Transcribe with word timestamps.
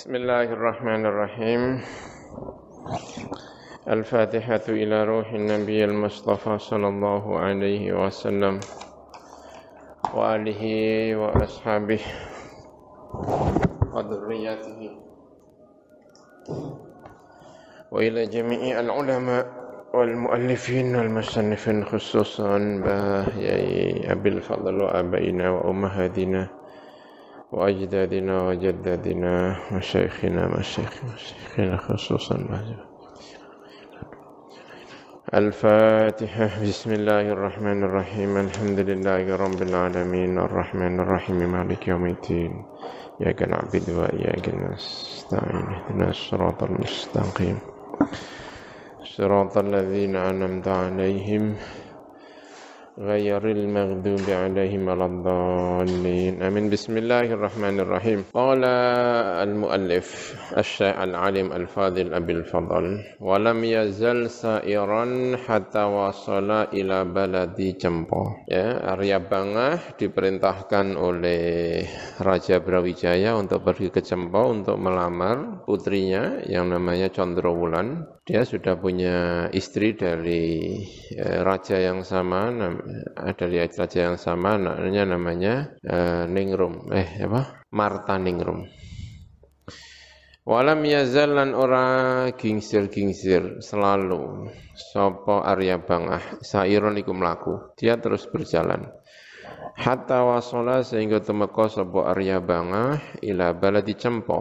بسم 0.00 0.16
الله 0.16 0.56
الرحمن 0.56 1.02
الرحيم. 1.06 1.62
الفاتحة 3.88 4.64
إلى 4.68 5.04
روح 5.04 5.28
النبي 5.32 5.84
المصطفى 5.84 6.58
صلى 6.58 6.88
الله 6.88 7.24
عليه 7.38 7.92
وسلم 7.92 8.60
وآله 10.16 10.62
وأصحابه 11.20 12.00
وذرياته 13.92 14.80
وإلى 17.92 18.26
جميع 18.26 18.80
العلماء 18.80 19.44
والمؤلفين 19.94 20.96
والمصنفين 20.96 21.84
خصوصا 21.84 22.56
بهي 22.56 23.48
أبي 24.12 24.28
الفضل 24.28 24.74
وأبائنا 24.82 25.50
وأمهاتنا. 25.50 26.59
وأجدادنا 27.52 28.42
وجدادنا 28.42 29.56
مشايخنا 29.72 30.46
مشايخ 30.58 31.04
مشايخنا 31.04 31.76
خصوصا 31.76 32.36
الفاتحة. 35.34 36.62
بسم 36.62 36.90
الله 36.92 37.20
الرحمن 37.20 37.84
الرحيم. 37.84 38.36
الحمد 38.36 38.78
لله 38.78 39.36
رب 39.36 39.62
العالمين. 39.62 40.38
الرحمن 40.38 41.00
الرحيم. 41.00 41.38
مالك 41.52 41.88
يوم 41.88 42.06
الدين. 42.06 42.52
إياك 43.20 43.42
نعبد 43.42 43.86
وإياك 43.90 44.46
نستعين. 44.48 45.66
اهدنا 45.74 46.08
الصراط 46.10 46.62
المستقيم. 46.62 47.58
صراط 49.04 49.58
الذين 49.58 50.16
أنعمت 50.16 50.68
عليهم 50.68 51.54
غير 52.99 53.43
المغضوب 53.51 54.23
عليهم 54.29 54.87
ولا 54.87 55.05
الضالين 55.05 56.43
امين 56.43 56.69
بسم 56.69 56.97
الله 56.97 57.27
الرحمن 57.35 57.79
الرحيم 57.79 58.23
قال 58.33 58.63
المؤلف 59.43 60.07
الشيخ 60.57 60.95
العالم 60.99 61.51
الفاضل 61.51 62.13
ابي 62.13 62.33
الفضل 62.33 62.85
ولم 63.19 63.63
يزل 63.63 64.29
سائرا 64.29 65.05
حتى 65.47 65.83
وصل 65.83 66.51
الى 66.51 66.97
بلد 67.03 67.59
Cempo 67.75 68.47
ya 68.47 68.95
Arya 68.95 69.19
Bangah 69.19 69.99
diperintahkan 69.99 70.95
oleh 70.95 71.83
Raja 72.23 72.63
Brawijaya 72.63 73.35
untuk 73.35 73.67
pergi 73.67 73.91
ke 73.91 73.99
Cempo 73.99 74.47
untuk 74.47 74.79
melamar 74.79 75.67
putrinya 75.67 76.39
yang 76.47 76.71
namanya 76.71 77.11
Condrowulan 77.11 78.07
dia 78.30 78.46
sudah 78.46 78.78
punya 78.78 79.50
istri 79.50 79.98
dari 79.98 80.78
ya, 81.10 81.42
raja 81.42 81.82
yang 81.82 82.06
sama 82.06 82.46
dari 83.34 83.58
raja 83.58 84.06
yang 84.06 84.22
sama 84.22 84.54
namanya 84.54 85.02
namanya 85.02 85.54
uh, 85.82 86.30
Ningrum. 86.30 86.94
Eh 86.94 87.26
apa? 87.26 87.66
Marta 87.74 88.14
Ningrum. 88.22 88.70
Walam 90.46 90.86
yazalan 90.86 91.58
ora 91.58 91.86
gingsir-gingsir 92.38 93.58
selalu. 93.66 94.46
Sopo 94.78 95.42
Arya 95.42 95.82
Bangah 95.82 96.38
sairon 96.38 97.02
iku 97.02 97.10
mlaku. 97.10 97.74
Dia 97.74 97.98
terus 97.98 98.30
berjalan 98.30 98.94
hatta 99.78 100.26
wasala 100.26 100.82
sehingga 100.82 101.22
temeka 101.22 101.70
sapa 101.70 102.10
Arya 102.10 102.42
Bangah 102.42 103.20
ila 103.22 103.54
baladi 103.54 103.94
Cempo 103.94 104.38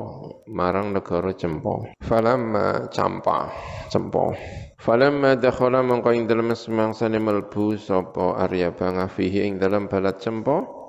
marang 0.49 0.95
negara 0.95 1.35
Cempo 1.35 1.89
falamma 2.01 2.89
campa 2.89 3.51
Cempo 3.91 4.33
Falamma 4.79 5.35
dakhala 5.35 5.83
mangko 5.83 6.15
ing 6.15 6.23
dalem 6.23 6.55
semangsane 6.55 7.19
melbu 7.19 7.75
sapa 7.75 8.39
Arya 8.41 8.71
Bangah 8.71 9.11
fihi 9.11 9.43
ing 9.45 9.59
dalem 9.59 9.91
balad 9.91 10.17
Cempo 10.17 10.79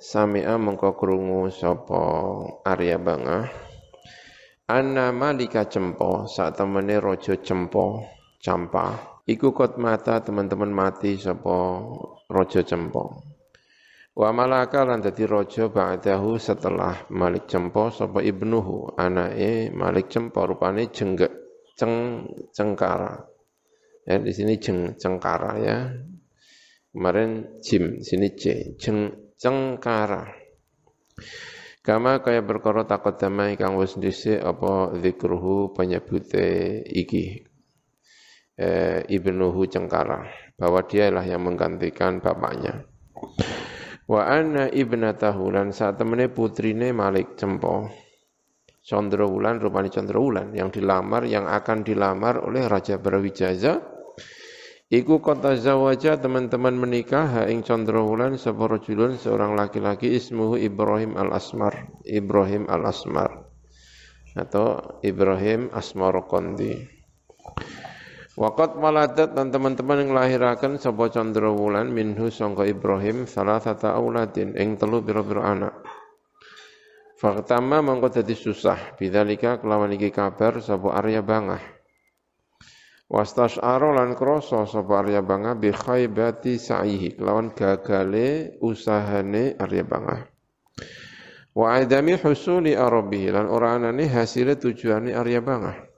Sami'a 0.00 0.56
mengko 0.56 0.96
krungu 0.96 1.52
sapa 1.52 2.00
Arya 2.64 2.96
Bangah. 2.96 3.52
Anna 4.64 5.12
Malika 5.12 5.68
Cempo 5.68 6.24
saat 6.24 6.56
temene 6.56 6.96
raja 6.96 7.36
Cempo 7.36 8.00
Campa. 8.40 8.96
Iku 9.28 9.52
kot 9.52 9.76
mata 9.76 10.24
teman-teman 10.24 10.72
mati 10.72 11.20
sapa 11.20 11.84
raja 12.30 12.62
Cempo 12.62 13.30
Wa 14.10 14.34
malaka 14.34 14.82
lan 14.82 15.00
dadi 15.00 15.22
raja 15.22 15.70
ba'dahu 15.70 16.34
setelah 16.34 17.06
Malik 17.14 17.46
Cempo 17.46 17.94
sapa 17.94 18.18
ibnuhu 18.20 18.98
anake 18.98 19.70
Malik 19.70 20.10
Cempo 20.10 20.44
rupane 20.44 20.90
jenggek 20.90 21.30
ceng 21.78 22.26
cengkara. 22.52 23.16
Ya, 24.04 24.20
di 24.20 24.32
sini 24.34 24.60
jeng 24.60 24.98
cengkara 25.00 25.52
ya. 25.62 25.78
Kemarin 26.90 27.62
jim, 27.62 28.02
sini 28.02 28.34
c, 28.34 28.74
jeng 28.76 29.32
cengkara. 29.38 30.26
Kama 31.80 32.20
kaya 32.20 32.42
berkoro 32.44 32.84
takut 32.84 33.16
damai 33.16 33.56
kang 33.56 33.78
wis 33.80 33.96
dhisik 33.96 34.42
apa 34.42 35.00
zikruhu 35.00 35.72
penyebute 35.72 36.82
iki. 36.84 37.46
Eh, 38.60 39.00
ibnuhu 39.08 39.64
cengkara 39.64 40.28
bahwa 40.60 40.84
dialah 40.84 41.24
yang 41.24 41.40
menggantikan 41.48 42.20
bapaknya. 42.20 42.84
Wa 44.04 44.28
anna 44.28 44.68
ibnatahu 44.68 45.48
lan 45.48 45.72
saat 45.72 45.96
temene 45.96 46.28
putrine 46.28 46.92
Malik 46.92 47.40
Cempo 47.40 47.88
Condro 48.80 49.28
Wulan, 49.28 49.60
rupani 49.60 49.92
Condro 49.92 50.24
Wulan 50.24 50.56
yang 50.56 50.72
dilamar, 50.72 51.28
yang 51.28 51.46
akan 51.46 51.84
dilamar 51.84 52.42
oleh 52.42 52.64
Raja 52.66 52.96
Brawijaya. 52.98 53.78
Iku 54.90 55.22
kota 55.22 55.54
zawaja 55.54 56.18
teman-teman 56.18 56.74
menikah 56.74 57.46
ing 57.46 57.62
Condro 57.62 58.10
Wulan 58.10 58.34
seorang 58.34 59.14
seorang 59.14 59.54
laki-laki 59.54 60.10
ismuhu 60.10 60.58
Ibrahim 60.58 61.14
al-Asmar. 61.14 62.02
Ibrahim 62.02 62.66
al-Asmar. 62.66 63.46
Atau 64.34 64.98
Ibrahim 65.06 65.70
Asmar 65.70 66.26
Kondi. 66.26 66.99
Wakat 68.40 68.80
maladat 68.80 69.36
dan 69.36 69.52
teman-teman 69.52 70.00
yang 70.00 70.16
lahirakan 70.16 70.80
sebuah 70.80 71.12
Condro 71.12 71.52
Wulan 71.52 71.92
minhu 71.92 72.32
sangka 72.32 72.64
Ibrahim 72.64 73.28
salah 73.28 73.60
satu 73.60 73.92
auladin 73.92 74.56
ing 74.56 74.80
telu 74.80 75.04
biro-biro 75.04 75.44
anak. 75.44 75.76
Faktama 77.20 77.84
mengko 77.84 78.08
dadi 78.08 78.32
susah 78.32 78.96
bidzalika 78.96 79.60
kelawan 79.60 79.92
iki 79.92 80.08
kabar 80.08 80.56
sapa 80.64 80.88
Arya 80.88 81.20
Bangah. 81.20 81.60
Wastasyara 83.12 83.92
lan 83.92 84.16
krasa 84.16 84.64
sapa 84.64 85.04
Arya 85.04 85.20
Bangah 85.20 85.60
bi 85.60 85.68
khaybati 85.68 86.56
sa'ihi 86.56 87.20
kelawan 87.20 87.52
gagale 87.52 88.56
usahane 88.64 89.60
Arya 89.60 89.84
Bangah. 89.84 90.24
Wa 91.52 91.76
husuli 92.24 92.72
arabi 92.72 93.28
lan 93.28 93.52
ora 93.52 93.76
anane 93.76 94.08
hasile 94.08 94.56
tujuane 94.56 95.12
Arya 95.12 95.44
Bangah. 95.44 95.89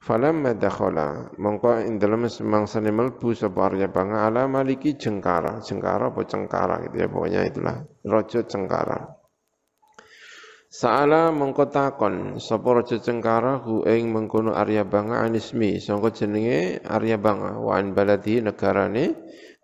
Falamma 0.00 0.56
dakhala 0.56 1.28
mongko 1.36 1.84
ing 1.84 2.00
dalem 2.00 2.24
semangsane 2.24 2.88
melbu 2.88 3.36
sapa 3.36 3.68
Arya 3.68 3.92
ala 3.92 4.48
maliki 4.48 4.96
jengkara, 4.96 5.60
jengkara 5.60 6.08
apa 6.08 6.24
cengkara 6.24 6.88
gitu 6.88 7.04
ya 7.04 7.06
pokoknya 7.12 7.40
itulah 7.44 7.84
raja 8.08 8.40
cengkara. 8.48 9.20
Sa'ala 10.72 11.28
mengko 11.36 11.68
takon 11.68 12.40
sapa 12.40 12.80
raja 12.80 12.96
cengkara 12.96 13.60
hu 13.60 13.84
ing 13.84 14.08
mengkono 14.08 14.56
Arya 14.56 14.88
Banga 14.88 15.20
anismi. 15.20 15.76
Sangka 15.76 16.16
jenenge 16.16 16.80
Arya 16.80 17.20
Banga 17.20 17.60
wa 17.60 17.76
an 17.76 17.92
baladi 17.92 18.40
negarane 18.40 19.12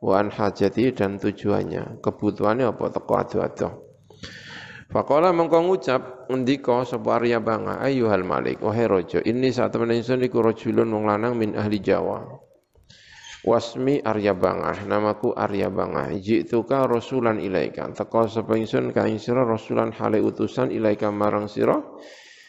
wa 0.04 0.20
an 0.20 0.28
hajati 0.28 0.92
dan 0.92 1.16
tujuannya. 1.16 2.04
Kebutuhannya 2.04 2.76
apa? 2.76 2.92
Teko 2.92 3.12
ado-ado 3.16 3.85
Faqala 4.86 5.34
mengko 5.34 5.66
ngucap 5.66 6.30
ngendika 6.30 6.86
sapa 6.86 7.18
Arya 7.18 7.42
Banga 7.42 7.82
ayyuhal 7.82 8.22
malik 8.22 8.62
wahai 8.62 8.86
raja 8.86 9.18
ini 9.26 9.50
saat 9.50 9.74
temen 9.74 9.90
ingsun 9.90 10.22
iku 10.22 10.38
rajulun 10.40 10.86
wong 10.86 11.10
lanang 11.10 11.34
min 11.34 11.58
ahli 11.58 11.82
Jawa 11.82 12.22
Wasmi 13.46 14.02
Arya 14.02 14.34
Bangah, 14.34 14.82
namaku 14.90 15.30
Arya 15.30 15.70
Bangah. 15.70 16.10
Jituka 16.18 16.82
rasulan 16.90 17.38
ilaika. 17.38 17.86
Teko 17.94 18.26
sapa 18.26 18.58
ingsun 18.58 18.90
ka 18.90 19.06
ing 19.06 19.22
rasulan 19.22 19.94
hale 19.94 20.18
utusan 20.18 20.74
ilaika 20.74 21.14
marang 21.14 21.46
sira 21.46 21.78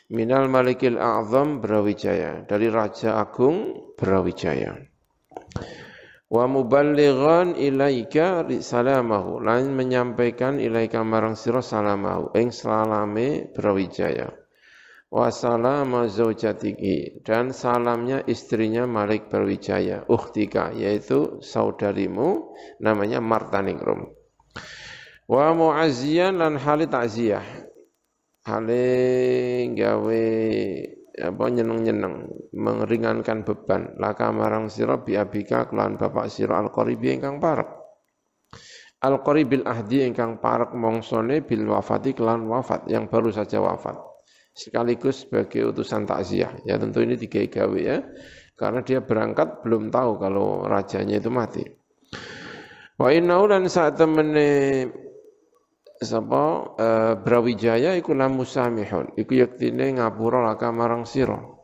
minal 0.10 0.50
malikil 0.50 0.98
a'zam 0.98 1.62
Brawijaya, 1.62 2.50
dari 2.50 2.74
raja 2.74 3.22
agung 3.22 3.94
Brawijaya. 3.94 4.74
Wa 6.28 6.44
muballighan 6.44 7.56
ilaika 7.56 8.44
salamahu, 8.60 9.40
lain 9.40 9.72
menyampaikan 9.72 10.60
ilaika 10.60 11.00
marang 11.08 11.40
sira 11.40 11.64
salamahu. 11.64 12.36
Ing 12.36 12.52
salame 12.52 13.48
Brawijaya. 13.56 14.28
Wa 15.08 15.32
salama 15.32 16.12
zaujatiki. 16.12 17.24
Dan 17.24 17.56
salamnya 17.56 18.28
istrinya 18.28 18.84
Malik 18.84 19.32
Berwijaya 19.32 20.04
ukhtika 20.12 20.76
yaitu 20.76 21.40
saudarimu 21.40 22.52
namanya 22.84 23.24
Martaningrum 23.24 24.12
wa 25.28 25.52
muazziyan 25.52 26.40
lan 26.40 26.56
hali 26.56 26.88
takziah 26.88 27.44
hale 28.48 28.88
gawe 29.76 30.28
apa 31.18 31.46
nyeneng-nyeneng 31.50 32.30
meringankan 32.54 33.42
beban 33.42 33.98
laka 33.98 34.30
marang 34.30 34.70
sira 34.70 35.02
biabika 35.02 35.66
kelawan 35.66 35.98
bapak 35.98 36.30
sira 36.30 36.62
al-qaribi 36.62 37.18
ingkang 37.18 37.42
parek 37.42 37.66
al-qaribil 39.02 39.66
ahdi 39.66 40.06
ingkang 40.06 40.38
parek 40.38 40.78
mongsone 40.78 41.42
bil 41.42 41.74
wafati 41.74 42.14
kelan 42.14 42.46
wafat 42.46 42.86
yang 42.86 43.10
baru 43.10 43.34
saja 43.34 43.58
wafat 43.58 43.98
sekaligus 44.58 45.30
sebagai 45.30 45.70
utusan 45.70 46.10
takziah. 46.10 46.50
Ya 46.66 46.82
tentu 46.82 47.06
ini 47.06 47.14
tiga 47.14 47.46
gawe 47.46 47.78
ya. 47.78 48.02
Karena 48.58 48.82
dia 48.82 49.06
berangkat 49.06 49.62
belum 49.62 49.94
tahu 49.94 50.18
kalau 50.18 50.66
rajanya 50.66 51.22
itu 51.22 51.30
mati. 51.30 51.62
Wa 52.98 53.14
inna 53.14 53.38
dan 53.46 53.70
saat 53.70 54.02
temene 54.02 54.50
sapa 55.98 56.44
uh, 56.78 57.14
Brawijaya 57.18 57.98
iku 57.98 58.14
la 58.14 58.30
musamihun. 58.30 59.18
Iku 59.18 59.32
yektine 59.34 59.98
ngapura 59.98 60.46
laka 60.46 60.70
marang 60.70 61.06
sira. 61.10 61.58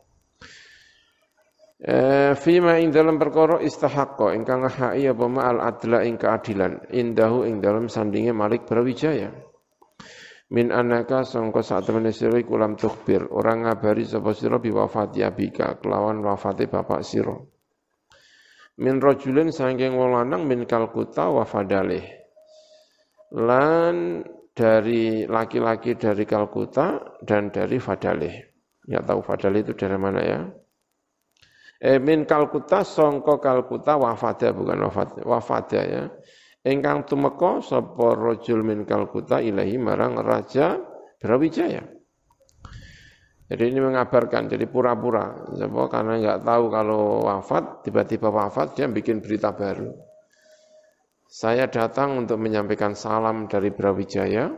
Eh, 1.84 2.32
fima 2.40 2.80
ing 2.80 2.96
dalam 2.96 3.20
perkara 3.20 3.60
istahaqqa 3.60 4.32
ingkang 4.32 4.64
ngahai 4.64 5.04
apa 5.04 5.26
ma'al 5.28 5.60
adla 5.60 6.00
ing 6.08 6.16
keadilan. 6.16 6.88
Indahu 6.88 7.44
ing 7.44 7.60
dalam 7.60 7.92
sandinge 7.92 8.32
Malik 8.32 8.64
Brawijaya. 8.64 9.28
Min 10.48 10.72
anaka 10.72 11.28
sangka 11.28 11.60
sak 11.60 11.84
temene 11.84 12.08
sira 12.08 12.40
iku 12.40 12.56
lam 12.56 12.80
tukhbir. 12.80 13.28
Ora 13.28 13.52
ngabari 13.52 14.08
sapa 14.08 14.32
sira 14.32 14.56
bi 14.56 14.72
wafati 14.72 15.20
abika 15.20 15.76
kelawan 15.76 16.24
wafate 16.24 16.72
bapak 16.72 17.04
sira. 17.04 17.36
Min 18.80 18.96
rajulin 18.96 19.52
saking 19.52 19.92
wong 19.92 20.16
lanang 20.16 20.48
min 20.48 20.64
Kalkuta 20.64 21.28
wa 21.28 21.44
fadalih 21.44 22.23
lan 23.34 24.22
dari 24.54 25.26
laki-laki 25.26 25.98
dari 25.98 26.22
Kalkuta 26.22 27.18
dan 27.26 27.50
dari 27.50 27.82
Fadalih 27.82 28.34
ya 28.86 29.02
tahu 29.02 29.20
Fadalih 29.26 29.66
itu 29.66 29.74
dari 29.74 29.98
mana 29.98 30.20
ya 30.22 30.40
eh, 31.82 31.98
min 31.98 32.22
Kalkuta 32.22 32.86
songko 32.86 33.42
Kalkuta 33.42 33.98
wafada 33.98 34.54
bukan 34.54 34.86
wafat 34.86 35.08
wafada 35.26 35.80
ya 35.82 36.04
ingkang 36.62 37.02
tumeka 37.10 37.58
sapa 37.58 38.14
rajul 38.14 38.62
min 38.62 38.86
Kalkuta 38.86 39.42
ilahi 39.42 39.74
marang 39.82 40.14
raja 40.22 40.78
Brawijaya 41.18 41.94
jadi 43.44 43.70
ini 43.70 43.76
mengabarkan, 43.76 44.48
jadi 44.48 44.64
pura-pura. 44.64 45.44
Karena 45.92 46.16
nggak 46.16 46.48
tahu 46.48 46.64
kalau 46.72 47.28
wafat, 47.28 47.84
tiba-tiba 47.84 48.32
wafat, 48.32 48.72
dia 48.72 48.88
bikin 48.88 49.20
berita 49.20 49.52
baru. 49.52 49.92
Saya 51.34 51.66
datang 51.66 52.14
untuk 52.14 52.38
menyampaikan 52.38 52.94
salam 52.94 53.50
dari 53.50 53.74
Brawijaya, 53.74 54.54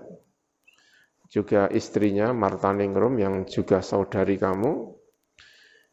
juga 1.32 1.72
istrinya 1.72 2.36
Marta 2.36 2.68
Ningrum 2.68 3.16
yang 3.16 3.48
juga 3.48 3.80
saudari 3.80 4.36
kamu, 4.36 4.92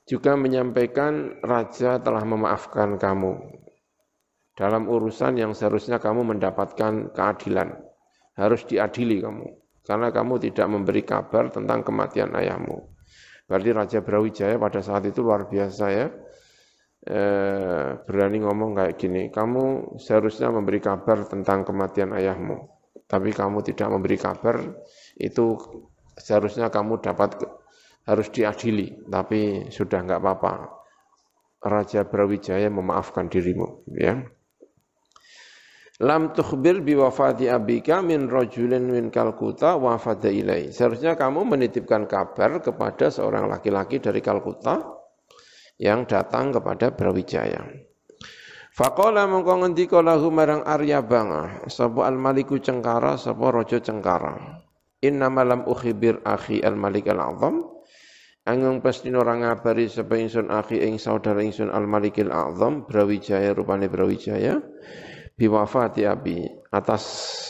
juga 0.03 0.35
menyampaikan 0.35 1.39
raja 1.39 2.03
telah 2.03 2.27
memaafkan 2.27 2.99
kamu 2.99 3.63
dalam 4.59 4.91
urusan 4.91 5.39
yang 5.39 5.55
seharusnya 5.55 6.03
kamu 6.03 6.35
mendapatkan 6.35 7.15
keadilan. 7.15 7.79
Harus 8.35 8.67
diadili 8.67 9.23
kamu, 9.23 9.55
karena 9.87 10.11
kamu 10.11 10.51
tidak 10.51 10.67
memberi 10.67 11.07
kabar 11.07 11.47
tentang 11.47 11.87
kematian 11.87 12.35
ayahmu. 12.35 12.91
Berarti 13.47 13.71
Raja 13.71 13.99
Brawijaya 14.03 14.59
pada 14.59 14.83
saat 14.83 15.07
itu 15.07 15.23
luar 15.23 15.47
biasa 15.47 15.85
ya, 15.95 16.11
eh, 17.03 17.99
berani 18.07 18.37
ngomong 18.39 18.79
kayak 18.79 18.95
gini, 18.95 19.21
kamu 19.27 19.95
seharusnya 19.99 20.49
memberi 20.49 20.79
kabar 20.79 21.27
tentang 21.27 21.67
kematian 21.67 22.15
ayahmu, 22.15 22.67
tapi 23.05 23.35
kamu 23.35 23.59
tidak 23.67 23.91
memberi 23.91 24.15
kabar, 24.15 24.63
itu 25.19 25.59
seharusnya 26.15 26.71
kamu 26.71 27.03
dapat 27.03 27.43
harus 28.07 28.27
diadili, 28.31 29.03
tapi 29.07 29.67
sudah 29.71 29.99
enggak 30.03 30.19
apa-apa. 30.23 30.53
Raja 31.63 32.03
Brawijaya 32.03 32.67
memaafkan 32.67 33.31
dirimu, 33.31 33.87
ya. 33.95 34.19
Lam 36.03 36.35
tukhbir 36.35 36.83
bi 36.83 36.97
wafati 36.99 37.47
abika 37.47 38.03
min 38.03 38.27
rajulin 38.27 38.83
min 38.91 39.07
Kalkuta 39.07 39.79
wafada 39.79 40.27
ilai. 40.27 40.73
Seharusnya 40.73 41.15
kamu 41.15 41.47
menitipkan 41.47 42.09
kabar 42.09 42.59
kepada 42.59 43.07
seorang 43.07 43.47
laki-laki 43.47 44.03
dari 44.03 44.19
Kalkuta 44.19 45.02
yang 45.81 46.05
datang 46.05 46.53
kepada 46.53 46.93
Brawijaya. 46.93 47.63
Faqala 48.73 49.29
mongko 49.29 49.61
ngendika 49.61 50.01
lahu 50.01 50.33
marang 50.33 50.65
Arya 50.65 51.05
Banga, 51.05 51.61
sapa 51.69 52.09
al 52.09 52.17
maliku 52.17 52.57
cengkara, 52.57 53.21
sapa 53.21 53.53
raja 53.53 53.77
cengkara. 53.77 54.65
Inna 55.05 55.29
malam 55.29 55.67
ukhibir 55.69 56.25
akhi 56.25 56.65
al 56.65 56.73
malik 56.73 57.11
al 57.11 57.21
azam 57.21 57.73
Anggung 58.43 58.83
pasti 58.83 59.07
orang 59.07 59.39
ngabari 59.39 59.87
sapa 59.87 60.19
ingsun 60.19 60.51
akhi 60.51 60.83
ing 60.83 60.99
saudara 60.99 61.39
ingsun 61.39 61.71
Al 61.71 61.87
Malikil 61.87 62.27
Azam 62.27 62.83
Brawijaya 62.83 63.55
rupane 63.55 63.87
Brawijaya 63.87 64.59
biwafati 65.39 66.03
abi 66.03 66.43
atas 66.67 67.03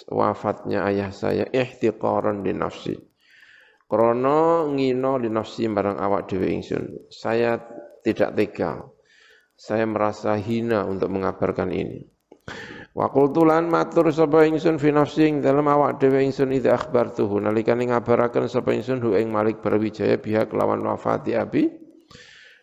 wafatnya 0.05 0.85
ayah 0.85 1.09
saya 1.09 1.49
ihtiqaran 1.49 2.45
di 2.45 2.53
nafsi. 2.53 2.93
Krono 3.89 4.69
ngino 4.69 5.17
di 5.17 5.33
nafsi 5.33 5.65
barang 5.65 5.97
awak 5.97 6.29
dewi 6.29 6.61
ingsun. 6.61 7.09
Saya 7.09 7.57
tidak 8.03 8.35
tega. 8.35 8.83
Saya 9.55 9.87
merasa 9.87 10.35
hina 10.35 10.83
untuk 10.83 11.07
mengabarkan 11.09 11.71
ini. 11.71 12.03
Wa 12.93 13.09
qultulan 13.09 13.73
matur 13.73 14.13
sapa 14.13 14.45
ingsun 14.45 14.77
fi 14.77 14.93
nafsi 14.93 15.25
ing 15.25 15.41
dalem 15.41 15.65
awak 15.65 15.97
dhewe 15.97 16.21
ingsun 16.21 16.53
idza 16.53 16.77
akhbartuhu 16.77 17.41
nalikane 17.41 17.89
ngabaraken 17.89 18.45
sapa 18.45 18.69
ingsun 18.69 19.01
hu 19.01 19.17
ing 19.17 19.33
Malik 19.33 19.65
Brawijaya 19.65 20.21
pihak 20.21 20.53
lawan 20.53 20.85
wafati 20.85 21.33
abi 21.33 21.73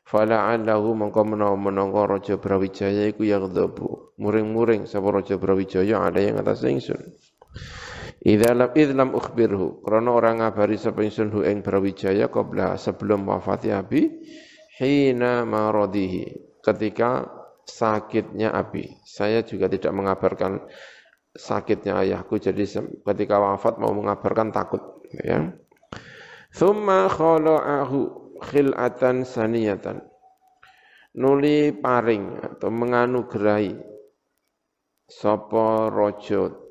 fala 0.06 0.54
allahu 0.54 0.94
mongko 0.94 1.26
menawa 1.58 2.14
raja 2.14 2.38
Brawijaya 2.38 3.10
iku 3.10 3.26
yaghdabu 3.26 4.14
muring-muring 4.22 4.86
sapa 4.86 5.10
raja 5.10 5.34
Brawijaya 5.34 5.98
ada 5.98 6.22
yang 6.22 6.38
atas 6.38 6.62
ingsun 6.62 7.10
Idza 8.22 8.54
lam 8.54 8.70
idlam 8.76 9.10
ukhbirhu 9.16 9.82
krana 9.82 10.14
orang 10.14 10.46
ngabari 10.46 10.78
sapa 10.78 11.02
ingsun 11.02 11.34
hu 11.34 11.42
ing 11.42 11.66
Brawijaya 11.66 12.30
qabla 12.30 12.78
sebelum 12.78 13.26
wafati 13.26 13.74
abi 13.74 14.06
hina 14.80 15.44
maradihi 15.44 16.56
ketika 16.64 17.28
sakitnya 17.68 18.50
Abi. 18.56 18.88
Saya 19.04 19.44
juga 19.44 19.68
tidak 19.68 19.92
mengabarkan 19.92 20.64
sakitnya 21.36 22.00
ayahku, 22.00 22.40
jadi 22.40 22.64
ketika 23.04 23.36
wafat 23.38 23.76
mau 23.76 23.92
mengabarkan 23.92 24.50
takut. 24.50 24.80
Ya. 25.20 25.52
Thumma 26.50 27.06
khala'ahu 27.06 27.98
khil'atan 28.42 29.22
saniyatan. 29.22 30.02
Nuli 31.10 31.74
paring 31.74 32.38
atau 32.38 32.70
menganugerahi 32.70 33.74
sopo 35.10 35.90
rojo 35.90 36.70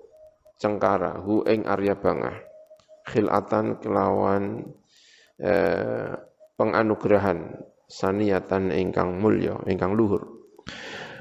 cengkara 0.55 1.19
hu 1.19 1.43
ing 1.43 1.67
Arya 1.67 1.95
Bangah. 1.99 2.39
Khil'atan 3.03 3.83
kelawan 3.83 4.63
eh, 5.39 6.15
penganugerahan 6.55 7.68
saniyatan 7.89 8.69
ingkang 8.69 9.17
mulya, 9.17 9.57
ingkang 9.65 9.97
luhur. 9.97 10.39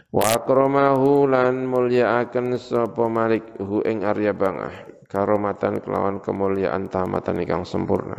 Wa 0.09 0.37
akramahu 0.37 1.29
lan 1.29 1.69
mulyaaken 1.69 2.57
sapa 2.57 3.09
Malik 3.09 3.57
hu 3.61 3.85
ing 3.85 4.05
Arya 4.05 4.33
Bangah 4.33 4.73
karomatan 5.09 5.81
kelawan 5.81 6.21
kemuliaan 6.21 6.93
tamatan 6.93 7.41
ingkang 7.45 7.65
sempurna. 7.65 8.17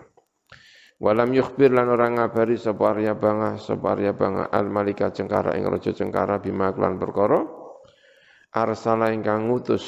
Walam 0.99 1.31
yukhbir 1.31 1.71
lan 1.71 1.87
orang 1.89 2.19
ngabari 2.19 2.59
sapa 2.59 2.93
Arya 2.93 3.15
Bangah 3.15 3.57
sapa 3.57 3.95
Arya 3.95 4.13
Bangah 4.13 4.51
al 4.53 4.67
Malika 4.67 5.09
cengkara 5.09 5.55
ing 5.55 5.65
raja 5.65 5.95
cengkara 5.95 6.43
bima 6.43 6.75
kelan 6.75 6.99
perkara 6.99 7.41
arsala 8.51 9.13
ingkang 9.13 9.49
ngutus 9.49 9.85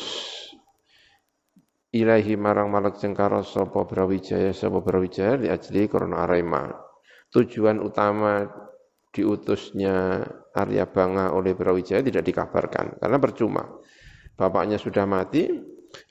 ilahi 1.92 2.34
marang 2.40 2.72
malak 2.72 2.98
cengkara 2.98 3.44
sapa 3.44 3.84
Brawijaya 3.86 4.56
sapa 4.56 4.80
Brawijaya 4.80 5.38
li 5.38 5.48
ajli 5.52 5.86
karena 5.86 6.24
arema. 6.26 6.91
Tujuan 7.32 7.80
utama 7.80 8.44
diutusnya 9.12 10.24
Arya 10.52 10.88
Banga 10.88 11.32
oleh 11.32 11.56
Brawijaya 11.56 12.04
tidak 12.04 12.28
dikabarkan 12.28 13.00
karena 13.00 13.18
percuma. 13.20 13.64
Bapaknya 14.36 14.76
sudah 14.76 15.08
mati, 15.08 15.48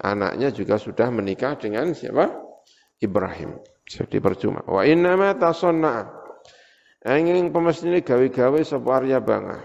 anaknya 0.00 0.52
juga 0.52 0.80
sudah 0.80 1.08
menikah 1.12 1.56
dengan 1.60 1.92
siapa? 1.92 2.28
Ibrahim. 3.00 3.56
Jadi 3.88 4.20
percuma. 4.20 4.60
Wa 4.64 4.84
inna 4.84 5.16
ma 5.16 5.32
tasonna. 5.34 6.08
Angin 7.00 7.48
pemesine 7.48 8.04
gawe-gawe 8.04 8.60
sapa 8.60 9.00
Arya 9.00 9.24
Banga. 9.24 9.56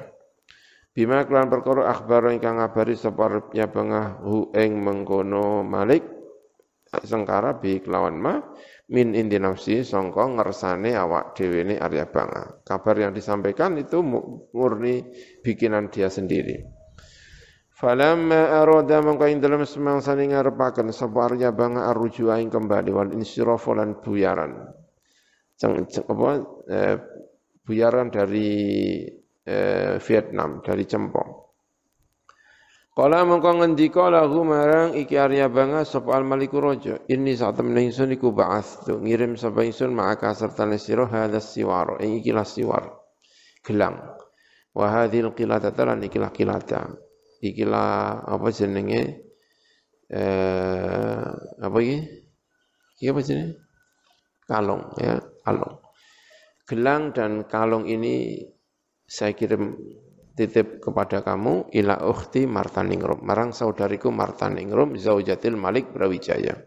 Bima 0.96 1.28
kelan 1.28 1.52
perkara 1.52 1.92
akhbar 1.92 2.32
ingkang 2.32 2.64
ngabari 2.64 2.96
sapa 2.96 3.28
Arya 3.28 3.68
Banga 3.68 4.16
hu 4.24 4.56
ing 4.56 4.80
mengkono 4.80 5.60
Malik 5.68 6.16
sengkara 7.04 7.60
bi 7.60 7.84
kelawan 7.84 8.16
ma 8.16 8.40
min 8.86 9.18
indi 9.18 9.42
nafsi 9.42 9.82
songko 9.82 10.38
ngersane 10.38 10.94
awak 10.94 11.34
dewi 11.34 11.66
ini 11.66 11.76
Arya 11.78 12.06
Banga. 12.06 12.62
Kabar 12.62 12.94
yang 13.02 13.14
disampaikan 13.18 13.78
itu 13.82 14.06
murni 14.54 15.02
bikinan 15.42 15.90
dia 15.90 16.12
sendiri. 16.12 16.62
Falamma 17.76 18.64
arada 18.64 19.04
mangka 19.04 19.28
ing 19.28 19.44
dalem 19.44 19.68
semangsane 19.68 20.32
ngarepaken 20.32 20.96
sapa 20.96 21.34
Arya 21.34 21.52
Banga 21.52 21.92
arruju 21.92 22.32
aing 22.32 22.48
kembali 22.54 22.90
wal 22.94 23.12
insirafu 23.12 23.76
lan 23.76 24.00
buyaran. 24.00 24.70
Ceng, 25.56 25.88
ceng 25.88 26.06
apa 26.08 26.30
eh, 26.72 26.96
buyaran 27.66 28.14
dari 28.14 28.50
eh, 29.44 29.96
Vietnam, 30.00 30.64
dari 30.64 30.84
Cempong. 30.88 31.45
Kala 32.96 33.28
mengko 33.28 33.60
ngendika 33.60 34.08
lahu 34.08 34.48
marang 34.48 34.96
iki 34.96 35.20
Arya 35.20 35.52
Banga 35.52 35.84
sapa 35.84 36.16
al 36.16 36.24
maliku 36.24 36.64
raja 36.64 36.96
sak 37.04 37.52
temene 37.60 37.92
ingsun 37.92 38.16
iku 38.16 38.32
ba'ats 38.32 38.88
tu 38.88 39.04
ngirim 39.04 39.36
sapa 39.36 39.68
ingsun 39.68 39.92
ma'aka 39.92 40.32
serta 40.32 40.64
sira 40.80 41.04
hadha 41.04 41.44
siwar 41.44 42.00
ing 42.00 42.24
iki 42.24 42.32
siwar 42.48 42.96
gelang. 43.68 44.00
Wa 44.72 44.88
hadhil 44.96 45.36
qilata 45.36 45.76
lan 45.84 46.08
ikilah 46.08 46.32
qilata. 46.32 46.88
Ikilah 47.44 48.24
apa 48.32 48.48
jenenge? 48.56 49.28
Eh 50.08 51.28
apa 51.60 51.78
iki? 51.84 51.98
Iki 53.04 53.08
apa 53.12 53.20
jenenge? 53.20 53.60
Kalung 54.48 54.96
ya 55.04 55.20
kalung 55.44 55.84
gelang 56.66 57.14
dan 57.14 57.46
kalung 57.46 57.86
ini 57.86 58.42
saya 59.06 59.38
kirim 59.38 59.78
titip 60.36 60.84
kepada 60.84 61.24
kamu 61.24 61.72
ila 61.72 62.04
ukhti 62.04 62.44
Martaningrum 62.46 63.24
marang 63.24 63.56
saudariku 63.56 64.12
Martaningrum 64.12 65.00
zaujatil 65.00 65.56
Malik 65.56 65.90
Brawijaya. 65.96 66.60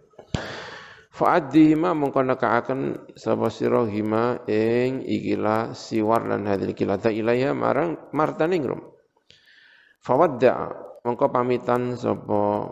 Fa'addihima 1.18 1.98
mongko 1.98 2.22
nekaaken 2.30 3.10
sapa 3.18 3.50
sira 3.50 3.82
hima 3.90 4.38
ing 4.46 5.02
ikila 5.02 5.74
siwar 5.74 6.22
lan 6.30 6.46
hadil 6.46 6.78
kilata 6.78 7.10
ilaiha 7.10 7.58
marang 7.58 7.98
Martaningrum 8.14 8.78
Fawadda 9.98 10.70
mongko 11.02 11.26
pamitan 11.34 11.98
sapa 11.98 12.70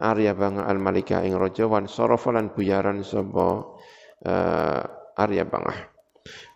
Arya 0.00 0.32
Banga 0.32 0.64
Al 0.64 0.80
Malika 0.80 1.20
ing 1.20 1.36
raja 1.36 1.68
wan 1.68 1.84
sarafa 1.84 2.32
lan 2.32 2.56
buyaran 2.56 3.04
sapa 3.04 3.76
uh, 4.24 4.82
Arya 5.20 5.44
Bangah 5.44 5.91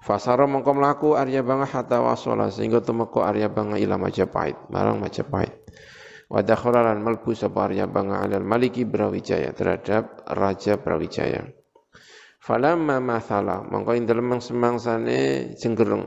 Fasara 0.06 0.46
mongko 0.46 0.70
mlaku 0.70 1.08
Arya 1.18 1.42
Banga 1.42 1.66
hatta 1.66 1.98
wasala 1.98 2.46
sehingga 2.54 2.78
tumeka 2.78 3.26
Arya 3.26 3.50
Banga 3.50 3.74
ila 3.74 3.98
Majapahit, 3.98 4.70
marang 4.70 5.02
Majapahit. 5.02 5.50
Wa 6.30 6.46
dakhala 6.46 6.86
lan 6.86 7.02
malbu 7.02 7.34
sapa 7.34 7.66
Arya 7.66 7.90
Banga 7.90 8.22
alal 8.22 8.46
Maliki 8.46 8.86
Brawijaya 8.86 9.50
terhadap 9.50 10.22
Raja 10.30 10.78
Brawijaya. 10.78 11.50
Falamma 12.38 13.02
mathala 13.02 13.66
mongko 13.66 13.98
ing 13.98 14.06
dalem 14.06 14.38
semangsane 14.38 15.50
jenggereng 15.58 16.06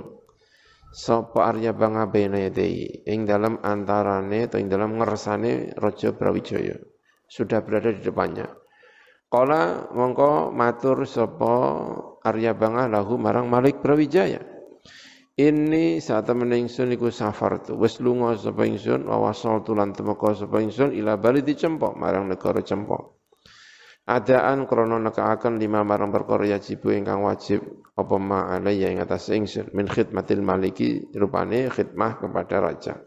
sapa 0.95 1.51
Arya 1.51 1.75
Banga 1.75 2.07
yadai 2.07 3.03
ing 3.03 3.27
dalam 3.27 3.59
antarane 3.59 4.47
atau 4.47 4.63
ing 4.63 4.71
dalam 4.71 4.95
ngersane 4.95 5.75
Raja 5.75 6.15
Brawijaya 6.15 6.79
sudah 7.27 7.59
berada 7.67 7.91
di 7.91 7.99
depannya. 7.99 8.58
Kala 9.29 9.93
mongko 9.93 10.49
matur 10.49 11.05
sapa 11.05 11.53
Arya 12.25 12.57
Bangah 12.57 12.89
lahu 12.89 13.21
marang 13.21 13.45
Malik 13.45 13.77
Brawijaya. 13.77 14.41
Ini 15.37 16.01
saat 16.01 16.25
temen 16.25 16.49
ingsun 16.49 16.89
iku 16.97 17.13
safar 17.13 17.61
tu. 17.61 17.77
Wes 17.77 18.01
lunga 18.01 18.33
sapa 18.41 18.65
ingsun 18.65 19.05
wa 19.05 19.29
wasal 19.29 19.61
tulan 19.61 19.93
temeka 19.93 20.33
sapa 20.33 20.65
ingsun 20.65 20.97
ila 20.97 21.21
bali 21.21 21.45
dicempok 21.45 21.93
marang 21.93 22.25
negara 22.25 22.65
cempok. 22.65 23.21
Adaan 24.09 24.65
krana 24.65 24.97
nekaaken 24.97 25.61
lima 25.61 25.85
marang 25.85 26.09
perkara 26.09 26.49
yajibu 26.49 26.89
ingkang 26.89 27.21
wajib 27.21 27.61
apa 27.93 28.15
ma 28.17 28.49
alayya 28.57 28.89
ing 28.89 28.97
atas 28.97 29.29
ingsun 29.29 29.69
min 29.77 29.85
khidmatil 29.85 30.41
maliki 30.41 31.05
rupane 31.13 31.69
khidmah 31.69 32.17
kepada 32.17 32.57
raja. 32.65 32.97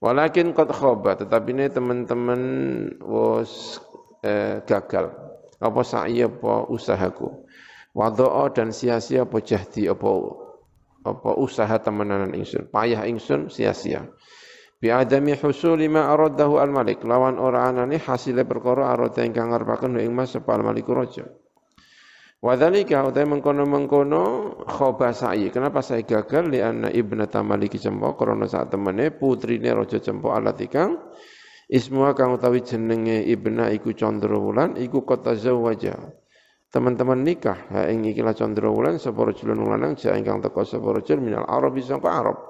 Walakin 0.00 0.56
qad 0.56 0.72
khaba 0.72 1.20
tetapi 1.20 1.52
ini 1.52 1.66
teman-teman 1.68 2.42
was 3.04 3.76
eh, 4.24 4.62
gagal 4.64 5.12
apa 5.58 5.80
sa'i 5.82 6.22
apa 6.22 6.70
usahaku 6.70 7.46
wadha'a 7.94 8.54
dan 8.54 8.70
sia-sia 8.70 9.26
apa 9.26 9.42
jahdi 9.42 9.90
apa 9.90 10.08
apa 11.02 11.30
usaha 11.38 11.76
temenanan 11.82 12.34
ingsun 12.34 12.70
payah 12.70 13.06
ingsun 13.06 13.50
sia-sia 13.50 14.06
bi 14.78 14.94
adami 14.94 15.34
husuli 15.34 15.90
ma 15.90 16.10
aradahu 16.14 16.62
al 16.62 16.70
malik 16.70 17.02
lawan 17.02 17.42
ora 17.42 17.66
anane 17.66 17.98
hasile 17.98 18.46
perkara 18.46 18.94
arada 18.94 19.26
ingkang 19.26 19.50
ngarepaken 19.50 19.98
ing 19.98 20.14
mas 20.14 20.30
sapa 20.30 20.54
al 20.54 20.62
malik 20.62 20.86
raja 20.86 21.26
Wadhalika 22.38 23.02
utai 23.02 23.26
mengkono-mengkono 23.26 24.22
khoba 24.62 25.10
sa'i. 25.10 25.50
Kenapa 25.50 25.82
saya 25.82 26.06
gagal? 26.06 26.54
Li 26.54 26.62
anna 26.62 26.86
ibnata 26.86 27.42
maliki 27.42 27.82
cempo. 27.82 28.14
Korona 28.14 28.46
saat 28.46 28.70
temene 28.70 29.10
putrine 29.10 29.74
rojo 29.74 29.98
cempo 29.98 30.30
alat 30.30 30.62
ikang. 30.62 30.94
Ismuha 31.68 32.16
kang 32.16 32.32
utawi 32.32 32.64
jenenge 32.64 33.28
ibna 33.28 33.68
iku 33.68 33.92
Candra 33.92 34.40
Wulan 34.40 34.80
iku 34.80 35.04
kota 35.04 35.36
zawaja. 35.36 36.00
Teman-teman 36.72 37.20
nikah 37.20 37.68
ha 37.68 37.84
ing 37.92 38.08
ikilah 38.08 38.32
Candra 38.32 38.72
Wulan 38.72 38.96
sapa 38.96 39.28
rajulun 39.28 39.68
lanang 39.68 39.92
ja 40.00 40.16
ingkang 40.16 40.40
teka 40.40 40.64
sapa 40.64 40.96
minal 41.20 41.44
Arab 41.44 41.76
sangka 41.84 42.08
Arab. 42.08 42.40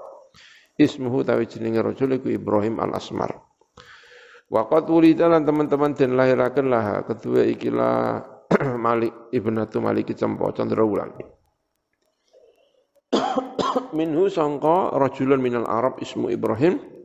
Ismuhu 0.79 1.27
tawi 1.27 1.51
jenenge 1.51 1.83
rajul 1.83 2.15
iku 2.15 2.31
Ibrahim 2.31 2.79
al-Asmar. 2.79 3.35
Waqat 4.55 4.87
wulida 4.87 5.27
lan 5.27 5.43
teman-teman 5.43 5.99
den 5.99 6.15
lahiraken 6.15 6.71
lah 6.71 7.03
kedua 7.03 7.43
ikilah 7.43 8.23
Malik 8.87 9.35
ibnatu 9.35 9.83
Malik 9.83 10.15
Cempo 10.15 10.47
Candra 10.55 10.87
Wulan. 10.87 11.11
Minhu 13.99 14.31
sangka 14.31 14.95
rajulun 14.95 15.43
minal 15.43 15.67
Arab 15.67 15.99
ismu 15.99 16.31
Ibrahim 16.31 16.98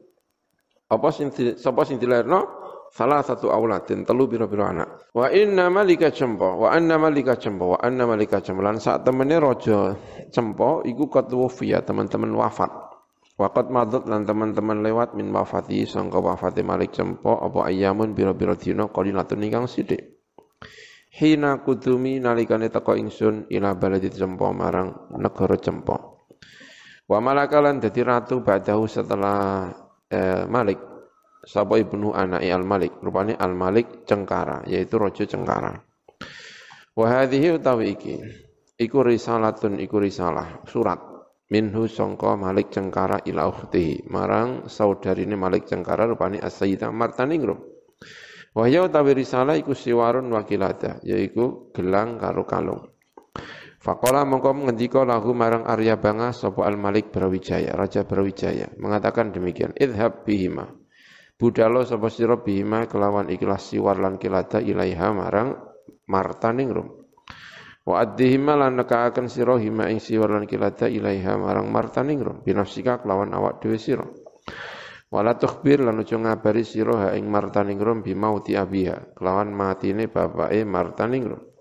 apa 0.93 1.09
sing 1.09 1.33
sapa 1.57 1.81
sing 1.83 1.97
dilairno 1.97 2.63
salah 2.93 3.25
satu 3.25 3.49
auladin 3.49 4.05
telu 4.05 4.29
biro-biro 4.29 4.69
anak 4.69 5.09
wa 5.17 5.25
inna 5.33 5.73
malika 5.73 6.13
cempo 6.13 6.61
wa 6.61 6.69
anna 6.69 7.01
malika 7.01 7.33
cempo 7.41 7.73
wa 7.73 7.77
anna 7.81 8.05
malika 8.05 8.37
cempo 8.37 8.61
lan 8.61 8.77
saat 8.77 9.01
temene 9.01 9.41
raja 9.41 9.97
cempo 10.29 10.85
iku 10.85 11.09
qad 11.09 11.33
wufiya 11.33 11.81
teman-teman 11.81 12.29
wafat 12.37 12.93
Wakat 13.33 13.73
madut 13.73 14.05
lan 14.05 14.29
teman-teman 14.29 14.85
lewat 14.85 15.17
min 15.17 15.33
wafati 15.33 15.89
sangka 15.89 16.21
wafati 16.21 16.61
Malik 16.61 16.93
Cempo 16.93 17.33
apa 17.41 17.65
ayamun 17.65 18.13
biro-biro 18.13 18.53
dina 18.53 18.85
qalilatun 18.85 19.41
ingkang 19.41 19.65
sithik. 19.65 20.21
Hina 21.09 21.65
kudumi 21.65 22.21
nalikane 22.21 22.69
teko 22.69 22.93
ingsun 22.93 23.49
ila 23.49 23.73
baladi 23.73 24.13
Cempo 24.13 24.53
marang 24.53 25.09
negara 25.17 25.57
Cempo. 25.57 26.21
Wa 27.09 27.17
malakalan 27.17 27.81
dadi 27.81 28.05
ratu 28.05 28.45
badahu 28.45 28.85
setelah 28.85 29.73
eh, 30.13 30.45
Malik. 30.45 30.77
Sapa 31.43 31.75
ibnu 31.81 32.13
anai 32.13 32.53
al 32.53 32.63
Malik 32.63 33.01
rupane 33.01 33.33
al 33.35 33.57
Malik 33.57 34.05
Cengkara 34.05 34.63
yaitu 34.69 35.01
raja 35.01 35.25
Cengkara. 35.25 35.73
Wa 36.93 37.25
utawi 37.25 37.97
iki 37.97 38.15
iku 38.77 39.01
risalatun 39.01 39.81
iku 39.81 39.97
risalah 39.97 40.61
surat. 40.69 41.01
Minhu 41.49 41.89
sangka 41.89 42.37
Malik 42.37 42.69
Cengkara 42.69 43.25
ila 43.25 43.49
ukhtihi. 43.49 44.07
Marang 44.07 44.69
saudarine 44.69 45.35
Malik 45.35 45.65
Cengkara 45.67 46.07
rupane 46.07 46.39
as-sayyidah 46.39 46.93
Martaningrum 46.93 47.73
wa 48.53 48.69
ya 48.69 48.85
utawi 48.85 49.17
risalah 49.17 49.57
iku 49.57 49.73
siwarun 49.73 50.29
wakilada 50.29 51.01
yaiku 51.01 51.73
gelang 51.73 52.21
karo 52.21 52.45
kalung 52.45 52.92
Fakola 53.83 54.23
mongko 54.23 54.63
ngendika 54.63 55.03
lahu 55.03 55.35
marang 55.35 55.67
Arya 55.67 55.99
Banga 55.99 56.31
sapa 56.31 56.63
Al 56.63 56.79
Malik 56.79 57.11
Brawijaya, 57.11 57.75
Raja 57.75 58.07
Brawijaya, 58.07 58.71
mengatakan 58.79 59.35
demikian, 59.35 59.75
idhab 59.75 60.23
bihima. 60.23 60.71
Budalo 61.35 61.83
sapa 61.83 62.07
sira 62.07 62.39
bihima 62.39 62.87
kelawan 62.87 63.27
ikhlas 63.27 63.75
siwar 63.75 63.99
lan 63.99 64.15
kilata 64.15 64.63
ilaiha 64.63 65.11
marang 65.11 65.59
martaning 66.07 66.71
rum. 66.71 66.87
Wa 67.83 68.07
addihima 68.07 68.55
lan 68.55 68.79
nekaaken 68.79 69.27
sira 69.27 69.59
hima 69.59 69.91
ing 69.91 69.99
siwar 69.99 70.31
lan 70.31 70.47
kilata 70.47 70.87
ilaiha 70.87 71.35
marang 71.35 71.67
martaning 71.67 72.23
rum, 72.23 72.39
binafsika 72.39 73.03
kelawan 73.03 73.35
awak 73.35 73.59
dhewe 73.59 73.75
sira. 73.75 74.07
Wala 75.11 75.35
tukhbir 75.35 75.83
lan 75.83 75.99
aja 75.99 76.15
ngabari 76.15 76.63
sira 76.63 77.03
ha 77.03 77.07
ing 77.19 77.27
martaning 77.27 77.83
rum 77.83 77.99
bimauti 77.99 78.55
abiha, 78.55 79.11
kelawan 79.19 79.51
matine 79.51 80.07
bapake 80.07 80.63
martaning 80.63 81.35
rum. 81.35 81.52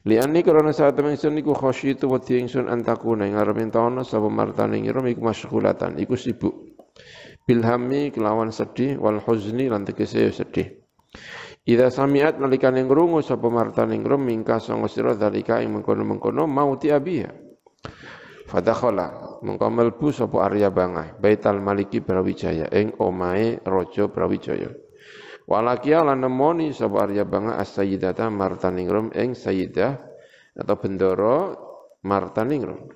Liani 0.00 0.40
karena 0.40 0.72
saat 0.72 0.96
temen 0.96 1.12
ingsun 1.12 1.36
iku 1.36 1.52
khasyitu 1.52 2.08
wedi 2.08 2.40
ingsun 2.40 2.72
antakuna 2.72 3.28
ing 3.28 3.36
arep 3.36 3.60
entono 3.60 4.00
sapa 4.00 4.32
martane 4.32 4.80
ngira 4.80 5.04
iku 5.04 5.20
masyghulatan 5.20 6.00
iku 6.00 6.16
sibuk. 6.16 6.72
Bilhami 7.44 8.08
kelawan 8.08 8.48
sedih 8.48 8.96
wal 8.96 9.20
huzni 9.20 9.68
lan 9.68 9.84
sedih. 9.84 10.80
Ida 11.68 11.92
samiat 11.92 12.40
nalikane 12.40 12.80
ngrungu 12.88 13.20
sapa 13.20 13.52
martane 13.52 14.00
ngira 14.00 14.16
mingka 14.16 14.56
sanga 14.56 14.88
sira 14.88 15.12
dalika 15.12 15.60
ing 15.60 15.76
mengkono-mengkono 15.76 16.48
mauti 16.48 16.88
abiya. 16.88 17.28
Fadakhala 18.48 19.38
mengko 19.44 19.68
sapa 20.16 20.48
Arya 20.48 20.72
Bangah 20.72 21.20
Baital 21.20 21.60
Maliki 21.60 22.00
Brawijaya 22.00 22.72
ing 22.72 22.96
omahe 22.96 23.60
Raja 23.68 24.08
Brawijaya. 24.08 24.89
Walakia 25.50 26.06
lan 26.06 26.22
nemoni 26.22 26.70
sapa 26.70 27.10
Arya 27.10 27.26
Banga 27.26 27.58
as-sayyidata 27.58 28.30
Martaningrum 28.30 29.10
ing 29.10 29.34
sayyidah 29.34 29.98
atau 30.54 30.76
bendoro 30.78 31.36
Martaningrum. 32.06 32.86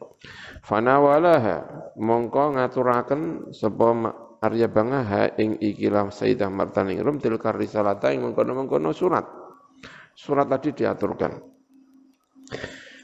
Fanawalaha 0.62 1.90
mongko 1.99 2.54
ngaturaken 2.54 3.50
sapa 3.50 3.90
Arya 4.38 4.70
Banga 4.70 5.02
ha 5.02 5.34
ing 5.34 5.58
ikilah 5.58 6.14
sayyidah 6.14 6.46
Martaningrum 6.46 7.18
tilkar 7.18 7.58
risalata 7.58 8.14
ing 8.14 8.23
mengkono-mengkono 8.23 8.94
surat. 8.94 9.26
Surat 10.14 10.46
tadi 10.46 10.78
diaturkan. 10.78 11.34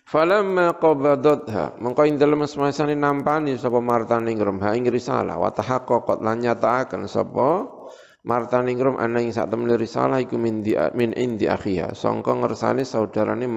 Falamma 0.07 0.79
qabadatha 0.79 1.75
mongko 1.83 2.07
ing 2.07 2.23
dalem 2.23 2.47
semasane 2.47 2.95
nampani 2.95 3.59
sapa 3.59 3.83
Martaningrum 3.83 4.63
ha 4.63 4.79
ing 4.79 4.87
risalah 4.87 5.43
wa 5.43 5.51
tahaqqaqat 5.51 6.23
lan 6.23 6.39
nyataaken 6.39 7.11
sapa 7.11 7.80
martaningrum 8.25 9.01
ana 9.01 9.25
ing 9.25 9.33
sak 9.33 9.49
temene 9.49 9.81
risalah 9.81 10.21
iku 10.21 10.37
min 10.37 10.61
di, 10.61 10.77
min 10.97 11.17
indi 11.17 11.49
akhiha. 11.49 11.97
Sangka 11.97 12.37
ngersane 12.37 12.85
saudarane 12.85 13.49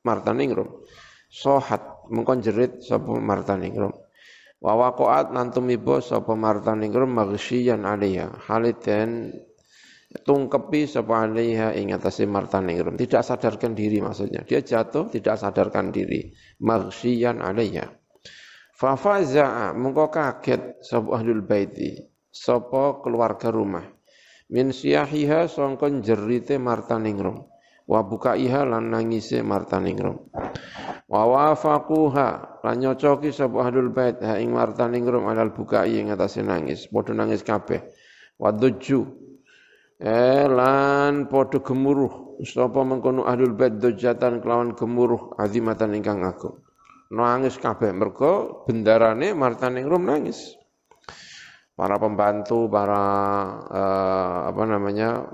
martaningrum 0.00 0.84
sohat 1.28 2.08
mengkon 2.08 2.40
jerit 2.40 2.80
sapa 2.80 3.18
martaningrum 3.18 3.92
wa 4.62 4.72
waqaat 4.72 5.34
lan 5.34 5.52
tumiba 5.52 6.00
sapa 6.00 6.32
martaningrum 6.32 7.12
maghsyian 7.12 7.84
alaiha. 7.84 8.48
Haliten 8.48 9.36
tungkepi 10.24 10.88
sapa 10.88 11.28
alaiha 11.28 11.76
ing 11.76 11.92
atase 11.92 12.24
martaningrum 12.24 12.96
tidak 12.96 13.20
sadarkan 13.20 13.76
diri 13.76 14.00
maksudnya. 14.00 14.46
Dia 14.48 14.64
jatuh 14.64 15.12
tidak 15.12 15.36
sadarkan 15.36 15.92
diri. 15.92 16.32
Maghsyian 16.64 17.44
alaiha. 17.44 17.84
Fa 18.76 18.92
faza'a 18.92 19.72
mengko 19.72 20.12
kaget 20.12 20.84
sapa 20.84 21.16
ahlul 21.16 21.44
baiti 21.48 21.96
sapa 22.28 23.00
keluarga 23.00 23.48
rumah 23.48 23.95
min 24.52 24.70
siyahiha 24.74 25.50
sangkon 25.50 26.02
jerite 26.02 26.58
martaningrum 26.60 27.46
wa 27.86 28.00
bukaiha 28.02 28.66
lan 28.66 28.90
nangise 28.90 29.42
martaningrum 29.42 30.18
wa 31.06 31.22
wafaquha 31.26 32.58
lan 32.66 32.82
nyocoki 32.82 33.30
sapa 33.30 33.62
ahlul 33.62 33.94
bait 33.94 34.18
ha 34.18 34.42
ing 34.42 34.50
martaningrum 34.50 35.30
alal 35.30 35.54
bukai 35.54 36.02
ing 36.02 36.10
atase 36.10 36.42
nangis. 36.42 36.90
Padha 36.90 37.14
nangis 37.14 37.46
kabeh. 37.46 37.78
Wa 38.34 38.50
dujju. 38.50 39.00
Eh 40.02 40.44
lan 40.50 41.30
padha 41.30 41.62
gemuruh. 41.62 42.42
Sapa 42.42 42.82
mengkono 42.82 43.24
ahlul 43.24 43.54
bait 43.54 43.78
dojatan 43.78 44.42
kelawan 44.42 44.74
gemuruh 44.74 45.38
azimatan 45.38 45.94
ingkang 45.94 46.26
agung. 46.26 46.58
Nangis 47.14 47.54
kabeh 47.62 47.94
mergo 47.94 48.66
bendarane 48.66 49.30
Martaning 49.30 49.86
Rum 49.86 50.10
nangis. 50.10 50.58
Para 51.76 52.00
pembantu, 52.00 52.72
para 52.72 53.04
eh, 53.68 54.38
apa 54.48 54.62
namanya 54.64 55.28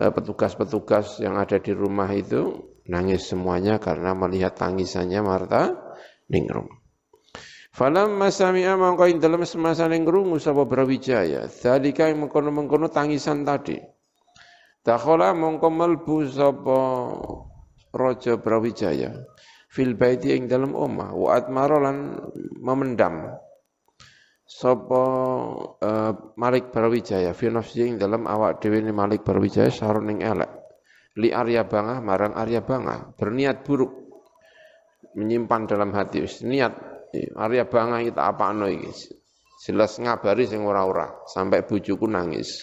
eh, 0.00 0.08
petugas-petugas 0.08 1.20
yang 1.20 1.36
ada 1.36 1.60
di 1.60 1.76
rumah 1.76 2.08
itu 2.16 2.72
nangis 2.88 3.28
semuanya 3.28 3.76
karena 3.76 4.16
melihat 4.16 4.56
tangisannya 4.56 5.20
Marta 5.20 5.76
Ningrum. 6.32 6.66
Falam 7.76 8.16
masami'a 8.16 8.72
mangko 8.80 9.04
ing 9.04 9.20
dalem 9.20 9.44
semasane 9.44 10.00
ngrungu 10.00 10.40
sapa 10.40 10.64
Brawijaya, 10.64 11.44
dalika 11.44 12.08
ing 12.08 12.24
mengkono-mengkono 12.24 12.88
tangisan 12.88 13.44
tadi. 13.44 13.76
Dakhala 14.80 15.36
mongko 15.36 15.68
melbu 15.68 16.16
sapa 16.32 16.78
Raja 17.92 18.40
Brawijaya 18.40 19.12
fil 19.68 19.92
baiti 19.92 20.32
ing 20.32 20.48
dalem 20.48 20.72
omah 20.72 21.12
wa 21.12 21.36
atmara 21.36 21.76
lan 21.76 22.16
memendam 22.56 23.36
sapa 24.46 25.04
uh, 25.82 26.12
Malik 26.38 26.70
Brawijaya 26.70 27.34
fi 27.34 27.50
nafsi 27.50 27.82
ing 27.82 27.98
dalem 27.98 28.30
awak 28.30 28.62
dhewe 28.62 28.78
ni 28.78 28.94
Malik 28.94 29.26
Brawijaya 29.26 29.74
sarun 29.74 30.08
ing 30.14 30.22
elek 30.22 30.50
li 31.18 31.34
Arya 31.34 31.66
Bangah 31.66 31.98
marang 31.98 32.32
Arya 32.38 32.62
Bangah 32.62 33.12
berniat 33.18 33.66
buruk 33.66 33.90
menyimpan 35.18 35.66
dalam 35.66 35.90
hati 35.90 36.22
niat 36.46 36.96
Arya 37.36 37.64
bangga 37.64 38.02
kita 38.04 38.22
apa 38.28 38.52
ano 38.52 38.68
iki. 38.68 38.92
Jelas 39.56 39.96
ngabari 39.96 40.44
sing 40.44 40.62
ora-ora 40.62 41.24
sampai 41.24 41.64
bujuku 41.64 42.04
nangis. 42.04 42.60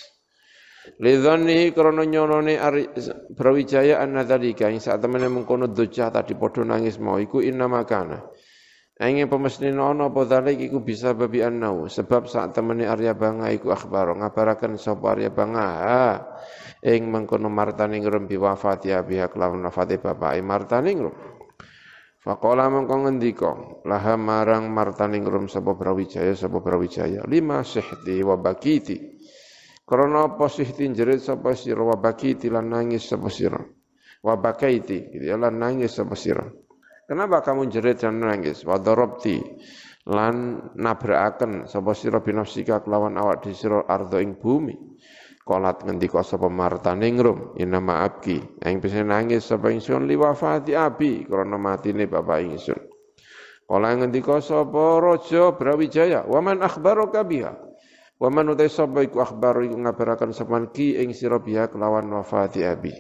Lidhani 1.00 1.72
krana 1.72 2.04
nyonone 2.04 2.60
Brawijaya 3.34 4.04
anna 4.04 4.28
dzalika 4.28 4.70
ing 4.70 4.84
sak 4.84 5.00
temene 5.02 5.32
mengkono 5.32 5.72
dojah 5.72 6.12
tadi 6.12 6.36
padha 6.36 6.62
nangis 6.68 7.00
mau 7.02 7.18
iku 7.18 7.42
inna 7.42 7.66
makana. 7.66 8.20
Angin 8.94 9.26
pemesnin 9.26 9.74
ono 9.82 10.14
apa 10.14 10.22
dzalik 10.22 10.70
iku 10.70 10.78
bisa 10.86 11.18
babi 11.18 11.42
annau 11.42 11.90
sebab 11.90 12.30
saat 12.30 12.54
temene 12.54 12.86
Arya 12.86 13.18
Bangga 13.18 13.50
iku 13.50 13.74
akhbar. 13.74 14.14
Ngabaraken 14.14 14.78
sapa 14.78 15.18
Arya 15.18 15.34
Bangga? 15.34 15.70
Ing 16.86 17.10
mengkono 17.10 17.50
martane 17.50 17.98
ngrembi 17.98 18.38
wafati 18.38 18.94
abi 18.94 19.18
kelawan 19.26 19.66
wafate 19.66 19.98
bapake 19.98 20.46
martane 20.46 20.94
ngrembi 20.94 21.32
Faqala 22.24 22.72
mengko 22.72 23.04
ngendika 23.04 23.52
laha 23.84 24.16
marang 24.16 24.72
martaning 24.72 25.28
rum 25.28 25.52
sapa 25.52 25.76
Brawijaya 25.76 26.32
sapa 26.32 26.64
Brawijaya? 26.64 27.28
Lima 27.28 27.68
sihti 27.68 28.24
wa 28.24 28.40
bakiti. 28.40 28.96
Karena 29.84 30.32
apa 30.32 30.48
sihti 30.48 30.88
jerit 30.96 31.20
sapa 31.20 31.52
sira? 31.52 31.84
Wa 31.84 32.00
bakiti 32.00 32.48
lan 32.48 32.72
nangis 32.72 33.12
sapa 33.12 33.28
sira? 33.28 33.60
Wa 34.24 34.40
bakaiti 34.40 35.12
gitu 35.12 35.26
ya 35.28 35.36
lan 35.36 35.60
nangis 35.60 36.00
sapa 36.00 36.16
sira 36.16 36.48
Kenapa 37.04 37.44
kamu 37.44 37.68
jerit 37.68 38.00
dan 38.00 38.24
nangis? 38.24 38.64
Wa 38.64 38.80
lan 40.04 40.36
nabrakaken. 40.76 41.68
Sapa 41.68 41.96
sira 41.96 42.20
binafsika 42.20 42.84
kelawan 42.84 43.16
awak 43.16 43.48
di 43.48 43.56
sira 43.56 43.84
ardo 43.88 44.20
ing 44.20 44.36
bumi? 44.40 44.76
Kolat 45.44 45.84
ngendika 45.84 46.24
sapa 46.24 46.48
martaning 46.48 47.20
rum 47.20 47.40
inama 47.60 48.08
abki 48.08 48.64
ing 48.64 48.80
bisa 48.80 49.04
nangis 49.04 49.44
sapa 49.44 49.76
ingsun? 49.76 50.08
Li 50.08 50.16
wafati 50.16 50.72
abi. 50.72 51.28
Krana 51.28 51.60
matine 51.60 52.08
bapak 52.08 52.40
ingsun. 52.40 52.80
Kala 53.68 53.96
ngendika 54.00 54.40
sapa 54.40 55.00
raja 55.04 55.52
Brawijaya? 55.56 56.24
Wa 56.28 56.40
man 56.40 56.64
akhbaraka 56.64 57.24
biha? 57.28 57.52
Wa 58.20 58.32
man 58.32 58.56
utai 58.56 58.72
sapa 58.72 59.04
iku 59.04 59.20
akhbar 59.20 59.60
iku 59.68 59.76
ngabaraken 59.76 60.32
sapa 60.32 60.56
ki 60.72 61.00
ing 61.04 61.12
sira 61.12 61.44
biha 61.44 61.68
kelawan 61.68 62.08
wafati 62.12 62.64
abi. 62.64 62.96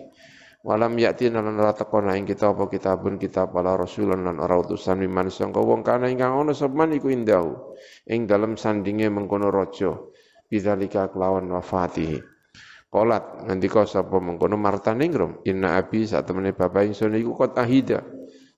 Walam 0.63 0.95
yakti 0.95 1.28
lan 1.28 1.60
ora 1.60 1.76
ing 2.15 2.23
kita 2.23 2.56
apa 2.56 2.71
kitabun 2.71 3.19
kitab 3.19 3.52
wala 3.52 3.76
rasulun 3.76 4.23
lan 4.23 4.39
ora 4.39 4.56
utusan 4.63 4.95
miman 4.95 5.28
sangka 5.28 5.60
wong 5.60 5.84
kana 5.84 6.08
ingkang 6.08 6.39
ana 6.39 6.56
sapa 6.56 6.88
iku 6.88 7.12
indahu 7.12 7.76
ing 8.08 8.23
dalem 8.32 8.56
sandinge 8.56 9.12
mengkono 9.12 9.52
raja 9.52 9.91
bidzalika 10.47 11.12
kelawan 11.12 11.52
wafatihi. 11.52 12.23
Kolat 12.88 13.43
ngendika 13.43 13.84
sapa 13.84 14.23
mengkono 14.23 14.56
Marta 14.56 14.95
Ningrum, 14.95 15.43
inna 15.43 15.76
abi 15.76 16.08
saat 16.08 16.32
temene 16.32 16.56
bapak 16.56 16.95
ingsun 16.95 17.12
iku 17.19 17.36
kot 17.36 17.60
ahida. 17.60 17.99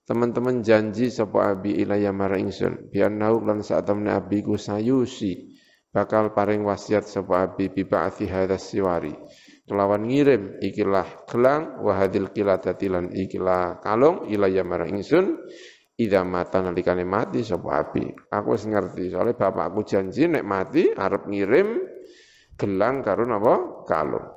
Teman-teman 0.06 0.62
janji 0.62 1.10
sapa 1.10 1.58
abi 1.58 1.74
ilaya 1.82 2.14
mara 2.14 2.38
ingsun, 2.38 2.94
biar 2.94 3.10
nauk 3.10 3.50
lan 3.50 3.66
saat 3.66 3.90
abi 3.90 4.46
ku 4.46 4.62
sayusi 4.62 5.58
bakal 5.90 6.36
paring 6.38 6.62
wasiat 6.62 7.10
sapa 7.10 7.50
abi 7.50 7.74
bi 7.74 7.82
ba'thi 7.82 8.30
hadas 8.30 8.70
siwari. 8.70 9.16
Kelawan 9.66 10.06
ngirim 10.06 10.62
ikilah 10.62 11.26
gelang 11.26 11.82
wahadil 11.82 12.30
kilatati 12.30 12.86
lan 12.86 13.10
ikilah 13.10 13.82
kalung 13.82 14.30
ilaya 14.30 14.62
mara 14.62 14.86
ingsun 14.86 15.42
Ida 15.96 16.28
mata 16.28 16.60
nalikane 16.60 17.08
mati 17.08 17.40
sapa 17.40 17.80
abi. 17.80 18.04
Aku 18.28 18.52
wis 18.52 18.68
ngerti 18.68 19.16
soalnya 19.16 19.40
bapakku 19.40 19.88
janji 19.88 20.28
nek 20.28 20.44
mati 20.44 20.92
arep 20.92 21.24
ngirim 21.24 21.88
gelang 22.60 23.00
karo 23.00 23.24
napa? 23.24 23.88
Kalung. 23.88 24.28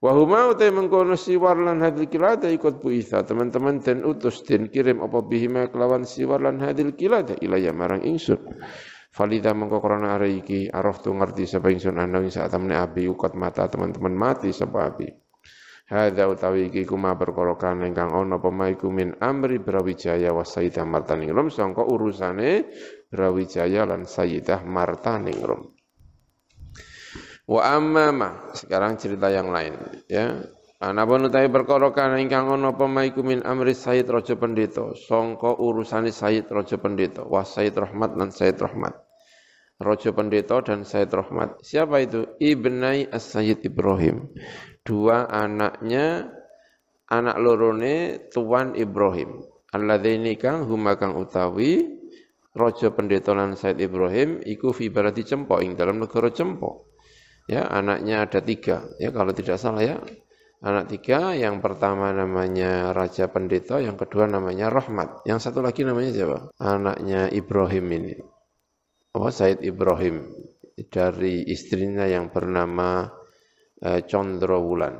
Wa 0.00 0.16
huma 0.16 0.50
uta 0.50 0.64
mengkono 0.72 1.14
siwar 1.14 1.60
lan 1.60 1.78
hadil 1.84 2.08
kilada 2.10 2.48
ikut 2.50 2.80
buitha 2.80 3.22
teman-teman 3.22 3.84
dan 3.84 4.02
utus 4.02 4.40
dan 4.42 4.66
kirim 4.72 5.04
apa 5.04 5.20
bihima 5.20 5.68
kelawan 5.68 6.08
siwar 6.08 6.40
lan 6.40 6.56
hadil 6.58 6.96
kilada 6.96 7.36
ilaya 7.38 7.70
marang 7.70 8.00
ingsun 8.00 8.40
Falida 9.10 9.50
mengko 9.50 9.82
krana 9.82 10.14
are 10.14 10.30
iki 10.30 10.70
araf 10.70 11.02
tu 11.02 11.10
ngerti 11.10 11.42
sapa 11.42 11.70
ingsun 11.74 11.98
ana 11.98 12.22
ing 12.22 12.30
saat 12.30 12.54
temne 12.54 12.78
abi 12.78 13.10
ukot 13.10 13.34
mata 13.34 13.66
teman-teman 13.66 14.14
mati 14.14 14.54
sapa 14.54 14.86
abi 14.86 15.10
Hadza 15.90 16.30
utawi 16.30 16.70
iki 16.70 16.86
kuma 16.86 17.18
perkara 17.18 17.58
kan 17.58 17.82
ingkang 17.82 18.14
ana 18.14 18.38
pemaiku 18.38 18.94
min 18.94 19.18
amri 19.18 19.58
Brawijaya 19.58 20.30
wa 20.30 20.46
Sayyidah 20.46 20.86
Martaningrum 20.86 21.50
sangka 21.50 21.82
urusane 21.82 22.70
Brawijaya 23.10 23.90
lan 23.90 24.06
Sayyidah 24.06 24.62
Martaningrum. 24.62 25.74
Wa 27.50 27.74
amma 27.74 28.54
sekarang 28.54 29.02
cerita 29.02 29.34
yang 29.34 29.50
lain 29.50 29.74
ya. 30.06 30.38
Anapun 30.80 31.28
utawi 31.28 31.52
perkara 31.52 31.92
kana 31.92 32.16
ingkang 32.24 32.48
ana 32.48 32.72
apa 32.72 32.88
maiku 32.88 33.20
min 33.20 33.44
amri 33.44 33.76
Sayyid 33.76 34.08
Raja 34.08 34.32
Pendeta, 34.40 34.96
sangka 34.96 35.52
urusane 35.60 36.08
Sayyid 36.08 36.48
Raja 36.48 36.80
Pendeta, 36.80 37.28
wa 37.28 37.44
Sayyid 37.44 37.76
Rahmat 37.76 38.16
dan 38.16 38.32
Sayyid 38.32 38.56
Rahmat. 38.56 38.96
Raja 39.76 40.12
Pendeta 40.16 40.64
dan 40.64 40.88
Sayyid 40.88 41.12
Rahmat. 41.12 41.60
Siapa 41.60 42.00
itu? 42.00 42.32
Ibnai 42.40 43.12
As-Sayyid 43.12 43.60
Ibrahim. 43.64 44.32
Dua 44.80 45.28
anaknya 45.28 46.32
anak 47.12 47.36
lorone 47.40 48.28
Tuan 48.32 48.72
Ibrahim. 48.72 49.40
Alladzini 49.76 50.40
kang 50.40 50.64
huma 50.64 50.96
kang 50.96 51.16
utawi 51.16 52.00
Raja 52.56 52.88
Pendeta 52.90 53.36
lan 53.36 53.54
Sayyid 53.54 53.78
Ibrahim 53.84 54.42
iku 54.42 54.74
fi 54.74 54.88
baladi 54.90 55.22
Cempo 55.22 55.62
ing 55.62 55.78
dalam 55.78 56.02
negara 56.02 56.34
Cempo 56.34 56.90
ya 57.46 57.70
anaknya 57.70 58.26
ada 58.26 58.42
tiga 58.42 58.90
ya 58.98 59.14
kalau 59.14 59.30
tidak 59.30 59.58
salah 59.62 59.82
ya 59.82 59.96
anak 60.60 60.92
tiga 60.92 61.32
yang 61.32 61.64
pertama 61.64 62.12
namanya 62.12 62.92
Raja 62.92 63.32
Pendeta 63.32 63.80
yang 63.80 63.96
kedua 63.96 64.28
namanya 64.28 64.68
Rahmat. 64.68 65.24
Yang 65.24 65.50
satu 65.50 65.64
lagi 65.64 65.84
namanya 65.84 66.12
siapa? 66.12 66.38
Anaknya 66.60 67.32
Ibrahim 67.32 67.86
ini. 67.96 68.14
Oh 69.16 69.26
Said 69.32 69.64
Ibrahim 69.66 70.28
dari 70.86 71.44
istrinya 71.50 72.06
yang 72.06 72.30
bernama 72.30 73.10
eh, 73.82 74.06
Condro 74.06 74.62
Wulan 74.62 74.94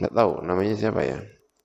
nggak 0.00 0.14
tahu 0.16 0.32
namanya 0.40 0.74
siapa 0.74 1.02
ya. 1.04 1.20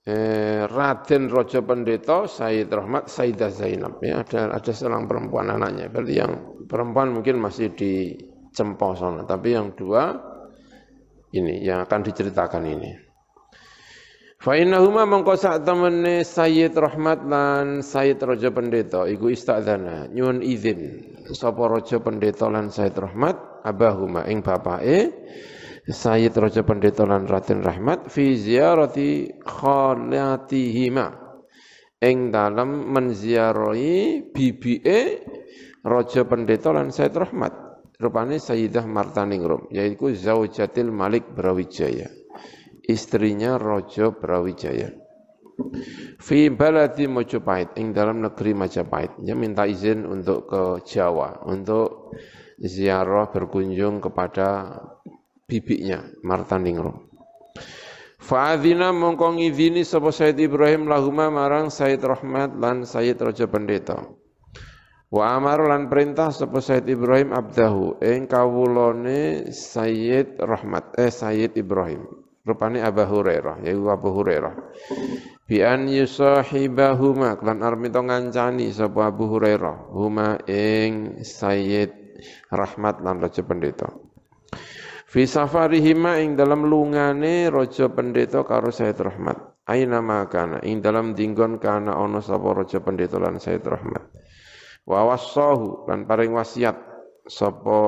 Eh, 0.06 0.62
Raden 0.70 1.26
Rojo 1.26 1.66
Pendeta 1.66 2.30
Said 2.30 2.70
Rahmat 2.70 3.10
Saidah 3.10 3.50
Zainab 3.50 3.98
ya. 4.04 4.22
Ada 4.22 4.54
ada 4.54 4.72
seorang 4.76 5.08
perempuan 5.08 5.50
anaknya. 5.50 5.90
Berarti 5.90 6.14
yang 6.14 6.32
perempuan 6.68 7.10
mungkin 7.16 7.40
masih 7.42 7.72
di 7.74 8.14
Cempo 8.52 8.94
sana. 8.94 9.24
Tapi 9.26 9.56
yang 9.56 9.74
dua 9.74 10.14
ini 11.36 11.60
yang 11.60 11.84
akan 11.84 12.00
diceritakan 12.00 12.64
ini. 12.64 13.06
Fa 14.36 14.54
innahuma 14.54 15.08
mongko 15.08 15.34
sak 15.34 15.66
temene 15.66 16.22
Sayyid 16.22 16.76
Rahmat 16.76 17.24
lan 17.26 17.80
Sayyid 17.82 18.20
Raja 18.20 18.52
Pendeta 18.52 19.08
iku 19.08 19.32
istadzana 19.32 20.06
nyuwun 20.12 20.44
izin. 20.44 21.02
Sapa 21.34 21.66
Raja 21.66 21.98
Pendeta 21.98 22.46
lan 22.46 22.70
Sayyid 22.70 22.94
Rahmat 22.94 23.66
abahuma 23.66 24.22
ing 24.30 24.46
bapake 24.46 25.10
Sayyid 25.88 26.36
Raja 26.38 26.62
Pendeta 26.62 27.02
lan 27.02 27.26
Raden 27.26 27.64
Rahmat 27.64 28.06
fi 28.06 28.38
ziyarati 28.38 29.40
khalatihima 29.42 31.06
ing 32.04 32.30
dalam 32.30 32.92
menziarahi 32.94 34.30
bibike 34.30 35.26
Raja 35.82 36.22
Pendeta 36.22 36.70
lan 36.70 36.94
Sayyid 36.94 37.18
Rahmat 37.18 37.65
rupane 37.96 38.40
Sayyidah 38.40 38.84
Martaningrum 38.84 39.68
yaitu 39.72 40.12
Zaujatil 40.12 40.92
Malik 40.92 41.28
Brawijaya 41.32 42.08
istrinya 42.86 43.58
Rojo 43.58 44.14
Brawijaya. 44.14 44.94
Fi 46.20 46.52
baladi 46.52 47.10
Mojopahit, 47.10 47.74
ing 47.80 47.90
dalam 47.90 48.22
negeri 48.22 48.54
Majapahit. 48.54 49.18
Dia 49.20 49.34
minta 49.34 49.66
izin 49.66 50.06
untuk 50.06 50.46
ke 50.48 50.84
Jawa, 50.86 51.42
untuk 51.48 52.14
ziarah 52.60 53.28
berkunjung 53.32 54.04
kepada 54.04 54.78
bibiknya, 55.48 56.06
Martaningrum. 56.22 57.08
Fa'adhina 58.16 58.90
mongkong 58.90 59.38
izini 59.38 59.86
sapa 59.86 60.10
Sayyid 60.10 60.50
Ibrahim 60.50 60.90
lahuma 60.90 61.30
marang 61.30 61.70
Sayyid 61.70 62.02
Rahmat 62.02 62.58
lan 62.58 62.82
Sayyid 62.82 63.22
Raja 63.22 63.46
Pendeta. 63.46 64.02
Wa 65.16 65.40
amar 65.40 65.64
lan 65.64 65.88
perintah 65.88 66.28
sapa 66.28 66.60
Sayyid 66.60 66.92
Ibrahim 66.92 67.32
abdahu 67.32 68.04
ing 68.04 68.28
kawulane 68.28 69.48
Sayyid 69.48 70.36
Rahmat 70.36 70.92
eh 71.00 71.08
Sayyid 71.08 71.56
Ibrahim. 71.56 72.04
Rupane 72.44 72.84
Abu 72.84 73.00
Hurairah 73.00 73.64
yaiku 73.64 73.88
Abu 73.88 74.12
Hurairah. 74.12 74.52
Bi 75.48 75.64
an 75.64 75.88
yusahibahuma 75.88 77.40
lan 77.40 77.64
arep 77.64 77.88
to 77.88 78.04
ngancani 78.04 78.68
sapa 78.68 79.08
Abu 79.08 79.24
Hurairah 79.24 79.88
huma 79.88 80.36
ing 80.44 81.24
Sayyid 81.24 81.96
Rahmat 82.52 83.00
lan 83.00 83.16
Raja 83.16 83.40
Pendeta. 83.40 83.88
Fi 85.08 85.24
safarihima 85.24 86.20
ing 86.20 86.36
dalam 86.36 86.68
lungane 86.68 87.48
Raja 87.48 87.88
Pendeta 87.88 88.44
karo 88.44 88.68
Sayyid 88.68 89.00
Rahmat. 89.00 89.64
Aina 89.64 90.04
makana 90.04 90.60
ing 90.60 90.84
dalam 90.84 91.16
dinggon 91.16 91.56
kana 91.56 91.96
ana 91.96 92.20
sapa 92.20 92.52
Raja 92.52 92.84
Pendeta 92.84 93.16
lan 93.16 93.40
Sayyid 93.40 93.64
Rahmat 93.64 94.26
wa 94.86 95.12
wasahu 95.12 95.90
lan 95.90 96.06
paring 96.06 96.32
wasiat 96.32 96.78
sapa 97.26 97.78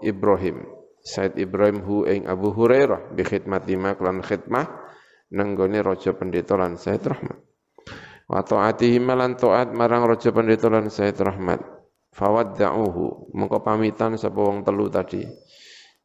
Ibrahim 0.00 0.76
Said 1.06 1.38
Ibrahim 1.38 1.86
hu 1.86 2.02
ing 2.02 2.26
Abu 2.26 2.50
Hurairah 2.50 3.14
bi 3.14 3.22
khidmati 3.22 3.78
ma 3.78 3.94
klan 3.94 4.26
khidmah 4.26 4.66
nenggone 5.30 5.78
raja 5.78 6.10
pendeta 6.18 6.58
lan 6.58 6.74
Said 6.74 7.06
Rahmat. 7.06 7.38
Wa 8.26 8.42
taatihi 8.42 8.98
malan 8.98 9.38
taat 9.38 9.70
marang 9.70 10.02
raja 10.02 10.34
pendeta 10.34 10.66
lan 10.66 10.90
Said 10.90 11.14
Rahmat. 11.22 11.62
Fawadda'uhu 12.10 13.30
mengko 13.38 13.62
pamitan 13.62 14.18
sapa 14.18 14.40
wong 14.40 14.66
telu 14.66 14.90
tadi 14.90 15.22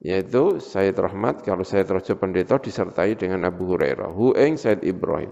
yaitu 0.01 0.61
Said 0.61 0.97
Rahmat 0.97 1.45
kalau 1.45 1.63
Said 1.63 1.87
Raja 1.87 2.17
Pendeta 2.17 2.57
disertai 2.57 3.15
dengan 3.15 3.47
Abu 3.47 3.69
Hurairah 3.69 4.11
hu 4.11 4.33
ing 4.33 4.57
Said 4.59 4.83
Ibrahim 4.83 5.31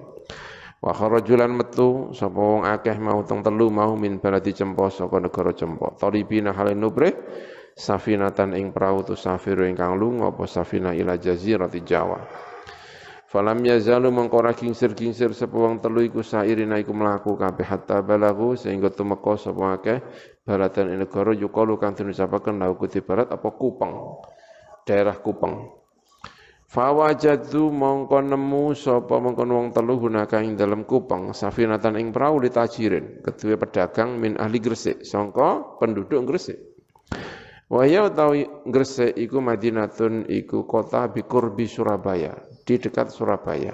wa 0.80 0.96
kharajulan 0.96 1.52
metu 1.52 2.16
sapa 2.16 2.40
wong 2.40 2.64
akeh 2.64 2.96
mau 3.00 3.20
teng 3.28 3.44
telu 3.44 3.68
mau 3.68 4.00
min 4.00 4.24
baladi 4.24 4.56
cempo 4.56 4.88
saka 4.88 5.20
negara 5.20 5.52
cempo 5.52 6.00
talibina 6.00 6.56
halen 6.56 6.80
nubrih 6.80 7.12
safinatan 7.80 8.56
ing 8.60 8.76
perahu 8.76 9.08
tu 9.08 9.16
safiru 9.16 9.64
ingkang 9.64 9.96
lunga 9.96 10.36
apa 10.36 10.44
safina 10.44 10.92
ila 10.92 11.16
jazirati 11.16 11.80
Jawa. 11.88 12.20
Falam 13.30 13.62
yazalu 13.62 14.10
mengkora 14.10 14.58
kingsir-kingsir 14.58 15.38
sapa 15.38 15.54
wong 15.54 15.80
telu 15.80 16.02
iku 16.02 16.26
sairina 16.26 16.82
iku 16.82 16.98
mlaku 16.98 17.38
kabeh 17.38 17.62
hatta 17.62 18.02
balagu 18.02 18.58
sehingga 18.58 18.90
tumeka 18.90 19.38
sapa 19.38 19.80
akeh 19.80 20.02
baratan 20.44 20.98
ing 20.98 21.06
negara 21.06 21.32
yukalu 21.38 21.78
kang 21.78 21.94
dinucapaken 21.94 22.58
lahu 22.58 22.76
barat 23.06 23.30
apa 23.30 23.50
Kupang. 23.54 24.18
Daerah 24.82 25.14
Kupang. 25.22 25.79
Fawajadu 26.70 27.74
mongko 27.74 28.22
nemu 28.30 28.78
sapa 28.78 29.18
mongko 29.18 29.42
wong 29.42 29.74
telu 29.74 29.98
gunaka 29.98 30.38
ing 30.46 30.54
dalam 30.54 30.86
Kupang 30.86 31.34
safinatan 31.34 31.98
ing 31.98 32.14
perahu 32.14 32.46
ditajirin 32.46 33.26
kedua 33.26 33.58
pedagang 33.58 34.22
min 34.22 34.38
ahli 34.38 34.62
Gresik 34.62 35.02
sangka 35.02 35.82
penduduk 35.82 36.22
Gresik. 36.30 36.62
Wa 37.74 37.90
ya 37.90 38.06
utawi 38.06 38.46
Gresik 38.70 39.18
iku 39.18 39.42
Madinatun 39.42 40.30
iku 40.30 40.70
kota 40.70 41.10
bikurbi 41.10 41.66
Surabaya, 41.66 42.38
di 42.62 42.78
dekat 42.78 43.10
Surabaya. 43.10 43.74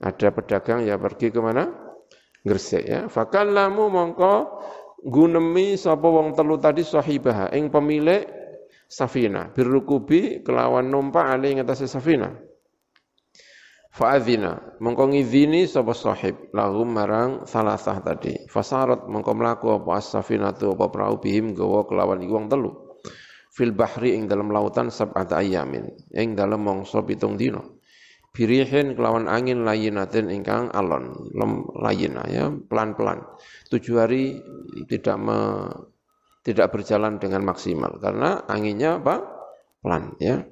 Ada 0.00 0.32
pedagang 0.32 0.88
ya 0.88 0.96
pergi 0.96 1.28
ke 1.28 1.44
mana? 1.44 1.68
Gresik 2.40 2.88
ya. 2.88 3.04
Fakallamu 3.12 3.92
mongko 3.92 4.64
gunemi 5.04 5.76
sapa 5.76 6.08
wong 6.08 6.32
telu 6.32 6.56
tadi 6.56 6.80
sahibah 6.80 7.52
ing 7.52 7.68
pemilik 7.68 8.41
safina 8.92 9.48
birukubi 9.48 10.44
kelawan 10.44 10.92
numpak 10.92 11.24
ali 11.32 11.56
ing 11.56 11.64
atase 11.64 11.88
safina. 11.88 12.28
Fa'adzina, 13.92 14.80
mengko 14.80 15.12
ngizini 15.12 15.68
sapa 15.68 15.92
sahib 15.92 16.48
lahum 16.56 16.96
marang 16.96 17.44
salasah 17.44 18.00
tadi. 18.00 18.48
Fasarat 18.48 19.04
mengko 19.04 19.36
mlaku 19.36 19.68
apa 19.76 20.00
as-safinatu 20.00 20.72
apa 20.72 20.88
perahu 20.88 21.20
bihim 21.20 21.52
gawa 21.52 21.84
kelawan 21.84 22.24
iku 22.24 22.40
wong 22.40 22.48
telu. 22.48 22.72
Fil 23.52 23.76
bahri 23.76 24.16
ing 24.16 24.32
dalam 24.32 24.48
lautan 24.48 24.88
sab'at 24.88 25.36
ayamin, 25.36 25.92
ing 26.16 26.32
dalam 26.32 26.64
mangsa 26.64 27.04
pitung 27.04 27.36
dina. 27.36 27.60
Birihin 28.32 28.96
kelawan 28.96 29.28
angin 29.28 29.60
layinatin 29.60 30.32
ingkang 30.32 30.72
alon, 30.72 31.12
lem 31.36 31.68
layina 31.76 32.24
ya, 32.32 32.48
pelan-pelan. 32.48 33.20
Tujuh 33.68 34.00
hari 34.00 34.40
tidak 34.88 35.20
me, 35.20 35.68
tidak 36.42 36.74
berjalan 36.74 37.22
dengan 37.22 37.46
maksimal. 37.46 38.02
Karena 38.02 38.42
anginnya 38.50 38.98
apa? 38.98 39.14
Pelan 39.82 40.18
ya. 40.18 40.42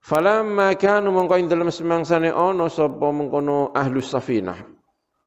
Falamma 0.00 0.74
kanu 0.74 1.14
mongko 1.14 1.38
ing 1.38 1.46
dalem 1.46 1.70
semangsane 1.70 2.34
ana 2.34 2.66
sapa 2.66 3.14
mengkono 3.14 3.70
ahlus 3.70 4.10
safinah. 4.10 4.58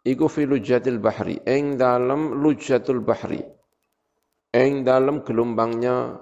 Iku 0.03 0.27
fi 0.27 0.43
lujatil 0.43 0.99
bahri 0.99 1.39
ing 1.47 1.79
dalem 1.79 2.43
lujatul 2.43 2.99
bahri. 2.99 3.39
Ing 4.51 4.83
dalem 4.83 5.23
gelombangnya 5.23 6.19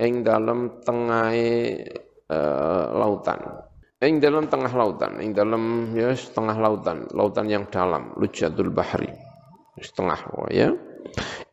ing 0.00 0.24
dalem 0.24 0.80
tengahe 0.80 1.84
uh, 2.32 2.86
lautan. 2.96 3.40
Ing 4.00 4.20
dalam 4.20 4.48
tengah 4.48 4.72
lautan 4.72 5.20
ing 5.20 5.36
dalam 5.36 5.92
ya 5.92 6.12
setengah 6.16 6.56
lautan 6.60 7.08
lautan 7.12 7.46
yang 7.52 7.68
dalam 7.68 8.16
lujatul 8.16 8.72
bahri. 8.72 9.12
Setengah 9.76 10.48
ya 10.48 10.72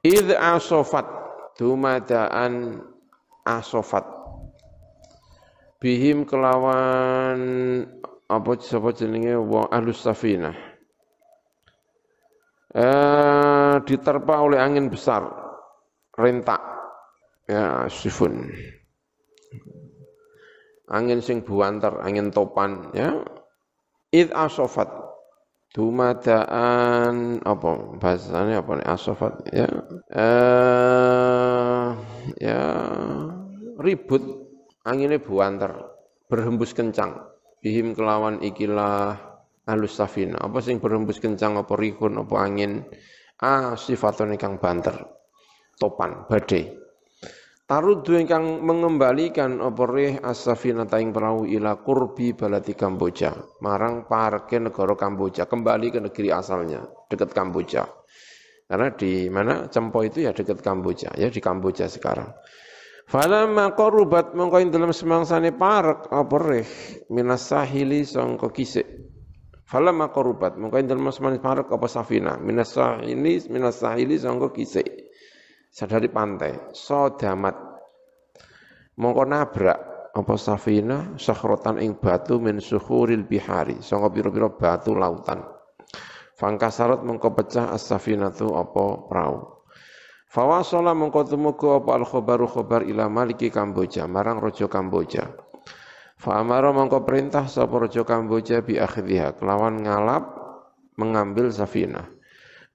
id 0.02 0.34
asofat 0.34 1.06
dumadaan 1.58 2.82
asofat. 3.46 4.06
Bihim 5.82 6.30
kelawan 6.30 7.42
apa 8.30 8.52
sapa 8.62 8.94
jenenge? 8.94 9.34
Wong 9.38 9.66
ahlus 9.74 10.06
safinah. 10.06 10.54
Eh 12.72 13.76
diterpa 13.84 14.40
oleh 14.40 14.62
angin 14.62 14.88
besar 14.88 15.26
rentak. 16.14 16.62
Ya 17.50 17.90
sifun. 17.90 18.48
Angin 20.92 21.20
sing 21.20 21.42
buantar 21.42 22.00
angin 22.06 22.30
topan 22.30 22.94
ya. 22.94 23.26
Id 24.14 24.32
asofat 24.38 25.11
dumadaan 25.71 27.39
apa 27.43 27.69
bahasanya 27.99 28.60
apa 28.63 28.71
nih? 28.79 28.88
Asofat 28.88 29.34
ya. 29.51 29.67
Eh 30.12 31.88
ya 32.39 32.63
ribut. 33.79 34.23
Anginnya 34.81 35.21
buantar 35.21 35.93
berhembus 36.25 36.73
kencang. 36.73 37.21
Bihim 37.62 37.93
kelawan 37.93 38.41
ikilah 38.41 39.13
alus 39.69 39.93
safina 39.93 40.41
apa 40.41 40.57
sing 40.57 40.81
berhembus 40.81 41.21
kencang 41.21 41.62
apa 41.62 41.77
rikun 41.77 42.17
apa 42.17 42.36
angin? 42.41 42.81
Ah 43.38 43.77
sifatun 43.77 44.34
ingkang 44.34 44.57
banter. 44.57 44.95
Topan 45.77 46.25
badai 46.29 46.90
Tarudu 47.71 48.19
ingkang 48.19 48.67
mengembalikan 48.67 49.63
apa 49.63 49.88
rih 49.88 50.19
as-safina 50.19 50.84
taing 50.84 51.15
perahu 51.15 51.47
ila 51.47 51.79
kurbi 51.79 52.36
balati 52.36 52.75
Kamboja, 52.75 53.31
marang 53.63 54.12
parke 54.12 54.60
negara 54.60 54.91
Kamboja, 54.99 55.47
kembali 55.47 55.88
ke 55.88 56.03
negeri 56.03 56.36
asalnya, 56.36 56.84
dekat 57.07 57.31
Kamboja. 57.31 57.88
Karena 58.67 58.91
di 58.91 59.31
mana 59.31 59.71
Cempo 59.71 60.03
itu 60.03 60.19
ya 60.19 60.36
dekat 60.36 60.60
Kamboja, 60.60 61.15
ya 61.15 61.31
di 61.31 61.39
Kamboja 61.39 61.88
sekarang. 61.88 62.36
Falamma 63.07 63.71
qarubat 63.71 64.36
mongko 64.36 64.60
ing 64.60 64.75
dalem 64.75 64.91
semangsane 64.91 65.55
parek 65.55 66.12
apa 66.12 66.36
reh 66.43 66.67
minas 67.07 67.47
sahili 67.47 68.03
sangka 68.03 68.51
kisik. 68.51 68.84
Falamma 69.63 70.12
qarubat 70.12 70.60
mongko 70.60 70.75
ing 70.75 70.91
dalem 70.91 71.07
semangsane 71.07 71.39
parek 71.39 71.71
apa 71.71 71.88
safina 71.88 72.36
minas 72.36 72.75
sahili 72.75 73.39
minas 73.47 73.79
sahili 73.79 74.19
sangka 74.19 74.51
kisik. 74.51 75.01
Sadari 75.71 76.12
pantai, 76.12 76.75
sodamat. 76.75 77.55
mongko 78.99 79.23
nabrak 79.23 79.79
apa 80.12 80.36
safina 80.36 81.15
sakhrotan 81.15 81.79
ing 81.79 81.95
batu 81.95 82.43
min 82.43 82.60
suhuril 82.60 83.23
bihari. 83.23 83.79
Sanga 83.79 84.12
pira-pira 84.12 84.51
batu 84.51 84.91
lautan. 84.91 85.39
Fangkasarat 86.36 87.07
mongko 87.07 87.31
pecah 87.31 87.71
as-safinatu 87.71 88.51
apa 88.51 88.84
prau. 89.07 89.63
Fawasala 90.27 90.91
mongko 90.91 91.23
tumuku 91.23 91.71
apa 91.71 91.91
al 91.95 92.03
khobaru 92.03 92.51
khobar 92.51 92.84
ila 92.84 93.07
maliki 93.07 93.47
Kamboja 93.47 94.12
marang 94.12 94.43
rojo 94.43 94.67
Kamboja. 94.67 95.31
Fa 96.19 96.43
amara 96.43 96.75
mongko 96.75 97.07
perintah 97.07 97.47
sapa 97.47 97.88
raja 97.88 98.03
Kamboja 98.03 98.60
bi 98.60 98.75
akhdhiha 98.75 99.39
kelawan 99.39 99.88
ngalap 99.88 100.36
mengambil 100.99 101.47
safinah 101.47 102.20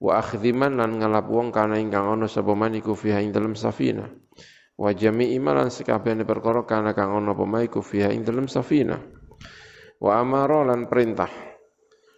wa 0.02 0.20
akhdhiman 0.20 0.76
lan 0.76 1.00
ngalap 1.00 1.26
wong 1.28 1.48
kana 1.52 1.80
ingkang 1.80 2.04
ana 2.04 2.28
sapa 2.28 2.52
maniku 2.52 2.92
fiha 2.92 3.24
ing 3.24 3.32
dalem 3.32 3.56
safinah 3.56 4.12
wa 4.76 4.92
jami'i 4.92 5.40
malan 5.40 5.72
sekabehane 5.72 6.28
perkara 6.28 6.68
kana 6.68 6.92
kang 6.92 7.16
ana 7.16 7.32
apa 7.32 7.44
maiku 7.48 7.80
fiha 7.80 8.12
ing 8.12 8.24
dalem 8.24 8.44
safinah 8.44 9.00
wa 10.00 10.20
amara 10.20 10.68
lan 10.68 10.88
perintah. 10.88 11.30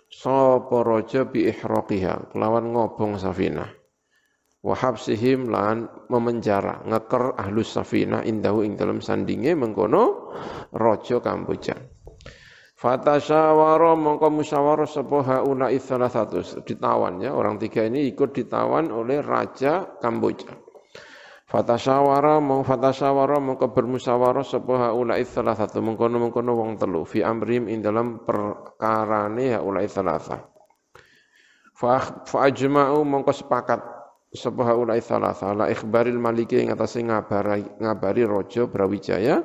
Sapa 0.08 0.82
raja 0.82 1.28
bi 1.28 1.46
ihraqiha 1.46 2.32
kelawan 2.32 2.72
ngobong 2.72 3.20
safinah 3.20 3.68
wa 4.64 4.74
habsihim 4.74 5.52
lan 5.52 5.86
memenjara 6.10 6.82
ngeker 6.82 7.38
ahlus 7.38 7.76
safinah 7.76 8.26
indahu 8.26 8.66
ing 8.66 8.74
dalem 8.74 8.98
sandinge 8.98 9.54
mengkono 9.54 10.34
raja 10.74 11.22
Kamboja 11.22 11.78
Fatasyawara 12.78 13.98
mongko 13.98 14.30
musyawarah 14.30 14.86
sapa 14.86 15.18
hauna 15.26 15.66
satu. 16.06 16.62
Ditawan 16.62 17.18
ya 17.18 17.34
orang 17.34 17.58
tiga 17.58 17.82
ini 17.82 18.06
ikut 18.06 18.30
ditawan 18.30 18.94
oleh 18.94 19.18
raja 19.18 19.98
Kamboja. 19.98 20.54
Fatasyawara 21.50 22.38
mong 22.38 22.62
fatasyawara 22.62 23.42
mongko 23.42 23.74
bermusyawarah 23.74 24.46
sapa 24.46 24.94
hauna 24.94 25.18
satu. 25.58 25.82
Mengkono-mengkono 25.82 26.54
wong 26.54 26.78
telu. 26.78 27.02
Fi 27.02 27.26
amrim 27.26 27.66
ing 27.66 27.82
dalam 27.82 28.22
perkarane 28.22 29.58
haula 29.58 29.82
tsalatsa. 29.82 30.38
Fa 31.74 31.98
fa 32.30 32.46
ajma'u 32.46 33.02
mongko 33.02 33.34
sepakat 33.34 33.82
sapa 34.30 34.62
haula 34.62 34.94
tsalatsa 35.02 35.50
la 35.50 35.66
ikhbaril 35.66 36.22
maliki 36.22 36.62
ing 36.62 36.70
atase 36.70 37.02
ngabari 37.02 37.66
ngabari 37.82 38.22
raja 38.22 38.70
Brawijaya 38.70 39.42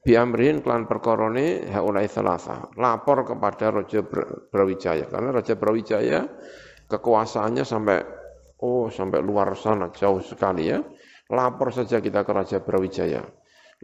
bi 0.00 0.16
amrin 0.16 0.64
klan 0.64 0.88
perkorone 0.88 1.68
haulai 1.68 2.08
salasa 2.08 2.72
lapor 2.80 3.28
kepada 3.28 3.68
Raja 3.68 4.00
Brawijaya. 4.48 5.06
Karena 5.06 5.28
Raja 5.30 5.54
Brawijaya 5.56 6.20
kekuasaannya 6.88 7.64
sampai 7.64 7.98
oh 8.64 8.88
sampai 8.88 9.20
luar 9.20 9.52
sana 9.56 9.92
jauh 9.92 10.24
sekali 10.24 10.72
ya. 10.72 10.80
Lapor 11.30 11.70
saja 11.70 12.02
kita 12.02 12.26
ke 12.26 12.32
Raja 12.34 12.58
Brawijaya. 12.58 13.22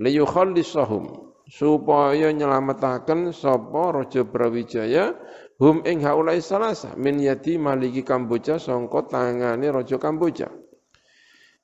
Liyukhallisahum 0.02 1.30
supaya 1.46 2.34
nyelamataken 2.34 3.30
sapa 3.30 4.02
Raja 4.02 4.26
Brawijaya 4.26 5.14
hum 5.62 5.86
ing 5.86 6.02
haulai 6.02 6.42
salasa 6.42 6.98
min 6.98 7.22
yati 7.22 7.54
maliki 7.54 8.02
Kamboja 8.02 8.58
sangka 8.58 9.06
tangane 9.06 9.70
Raja 9.70 10.00
Kamboja. 10.00 10.50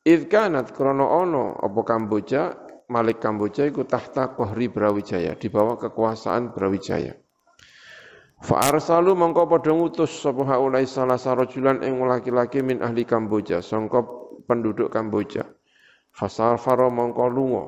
Idh 0.03 0.27
krono 0.75 1.07
ono 1.11 1.55
apa 1.59 1.81
Kamboja 1.83 2.62
Malik 2.93 3.25
Kamboja 3.25 3.65
itu 3.65 3.89
tahta 3.89 4.37
Kohri 4.37 4.69
Brawijaya, 4.69 5.33
di 5.41 5.49
bawah 5.49 5.81
kekuasaan 5.81 6.53
Brawijaya. 6.53 7.17
Fa'arsalu 8.43 9.17
mongko 9.17 9.49
padha 9.49 9.73
ngutus 9.73 10.21
sapa 10.21 10.45
haulai 10.45 10.85
salah 10.85 11.17
sarajulan 11.17 11.81
ing 11.81 11.97
laki-laki 12.05 12.61
min 12.61 12.85
ahli 12.85 13.09
Kamboja, 13.09 13.65
sangka 13.65 14.05
penduduk 14.45 14.93
Kamboja. 14.93 15.49
Fasal 16.13 16.61
faro 16.61 16.93
mongko 16.93 17.25
lunga 17.33 17.65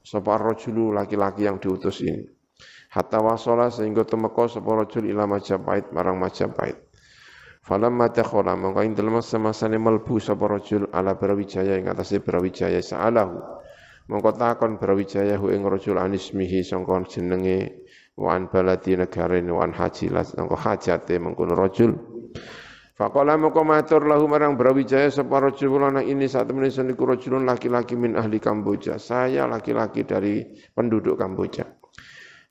sapa 0.00 0.40
rajulu 0.40 0.96
laki-laki 0.96 1.44
yang 1.44 1.60
diutus 1.60 2.00
ini. 2.00 2.24
Hatta 2.88 3.20
wasala 3.20 3.68
sehingga 3.68 4.08
temeka 4.08 4.48
sapa 4.48 4.72
rajul 4.72 5.04
ila 5.12 5.28
Majapahit 5.28 5.92
marang 5.92 6.16
Majapahit. 6.16 6.80
Falam 7.62 7.94
mata 7.94 8.24
khola 8.24 8.56
mongko 8.56 8.80
ing 8.82 8.96
dalem 8.96 9.20
semasa 9.20 9.68
melbu 9.68 10.16
sapa 10.22 10.48
rajul 10.48 10.88
ala 10.94 11.18
Brawijaya 11.18 11.76
ing 11.76 11.90
atase 11.92 12.22
Brawijaya 12.22 12.80
sa'alahu 12.80 13.38
mongko 14.08 14.30
takon 14.34 14.78
Brawijaya 14.80 15.38
hu 15.38 15.52
ing 15.52 15.62
rajul 15.66 15.98
anismihi 15.98 16.64
sangka 16.66 16.98
jenenge 17.06 17.86
wan 18.16 18.50
baladi 18.50 18.96
negara 18.96 19.38
wan 19.52 19.70
haji 19.74 20.10
las 20.10 20.34
sangka 20.34 20.56
hajate 20.56 21.18
mengkono 21.18 21.54
rajul 21.54 21.92
Faqala 22.92 23.40
moko 23.40 23.64
matur 23.64 24.04
lahu 24.04 24.28
marang 24.28 24.54
Brawijaya 24.54 25.08
sapa 25.08 25.40
rajul 25.40 25.80
nang 25.80 26.04
ini 26.04 26.28
saat 26.28 26.44
temene 26.44 26.68
niku 26.68 27.08
rajulun 27.08 27.48
laki-laki 27.48 27.96
min 27.96 28.20
ahli 28.20 28.36
Kamboja. 28.36 29.00
Saya 29.00 29.48
laki-laki 29.48 30.04
dari 30.04 30.44
penduduk 30.76 31.16
Kamboja. 31.16 31.64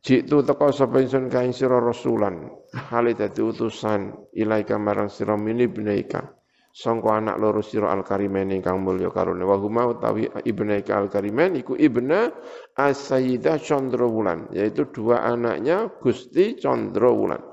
Jitu 0.02 0.42
teko 0.42 0.74
sapa 0.74 0.98
ingsun 0.98 1.30
kaing 1.30 1.54
sira 1.54 1.78
rasulan, 1.78 2.50
hale 2.74 3.14
dadi 3.14 3.38
utusan 3.38 4.34
ilaika 4.34 4.82
marang 4.82 5.14
sira 5.14 5.38
min 5.38 5.62
ibnaika 5.62 6.41
sangka 6.72 7.20
anak 7.20 7.36
loro 7.36 7.60
sira 7.60 7.92
al 7.92 8.02
karimen 8.08 8.56
ingkang 8.56 8.80
mulya 8.80 9.12
karone. 9.12 9.44
Wa 9.44 9.60
huma 9.60 9.92
utawi 9.92 10.32
ibnaika 10.48 10.98
al 10.98 11.12
karimen 11.12 11.60
iku 11.60 11.76
ibna 11.76 12.32
as-sayyidah 12.80 13.60
Chandrawulan 13.60 14.48
yaitu 14.56 14.88
dua 14.88 15.28
anaknya 15.28 15.92
Gusti 16.00 16.56
Chandrawulan. 16.56 17.44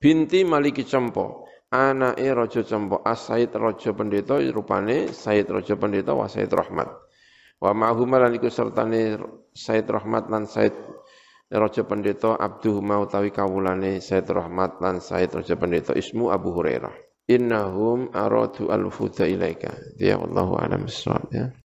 Binti 0.00 0.46
Maliki 0.46 0.86
Cempo 0.86 1.44
anake 1.68 2.30
Raja 2.32 2.62
Cempo 2.64 3.02
as-Said 3.04 3.52
Raja 3.52 3.92
Pendeta 3.92 4.40
rupane 4.40 5.12
Said 5.12 5.50
Raja 5.50 5.76
Pendeta 5.76 6.16
wa 6.16 6.24
Said 6.30 6.48
Rahmat. 6.48 6.88
Wa 7.60 7.76
ma'huma 7.76 8.16
lan 8.16 8.32
iku 8.32 8.48
sertane 8.48 9.20
Said 9.52 9.84
Rahmat 9.84 10.32
lan 10.32 10.48
Said 10.48 10.72
Raja 11.52 11.82
Pendeta 11.84 12.38
Abduhuma 12.38 13.02
utawi 13.02 13.28
kawulane 13.28 14.00
Said 14.00 14.30
Rahmat 14.30 14.80
lan 14.80 15.04
Said 15.04 15.34
Raja 15.36 15.58
Pendeta 15.58 15.92
ismu 15.92 16.32
Abu 16.32 16.54
Hurairah 16.54 17.09
innahum 17.30 18.10
aradu 18.10 18.66
al-fuda 18.74 19.30
ilaika. 19.30 19.70
Ya 20.02 20.18
Allahu 20.18 20.58
a'lam 20.58 20.90
ya. 21.30 21.54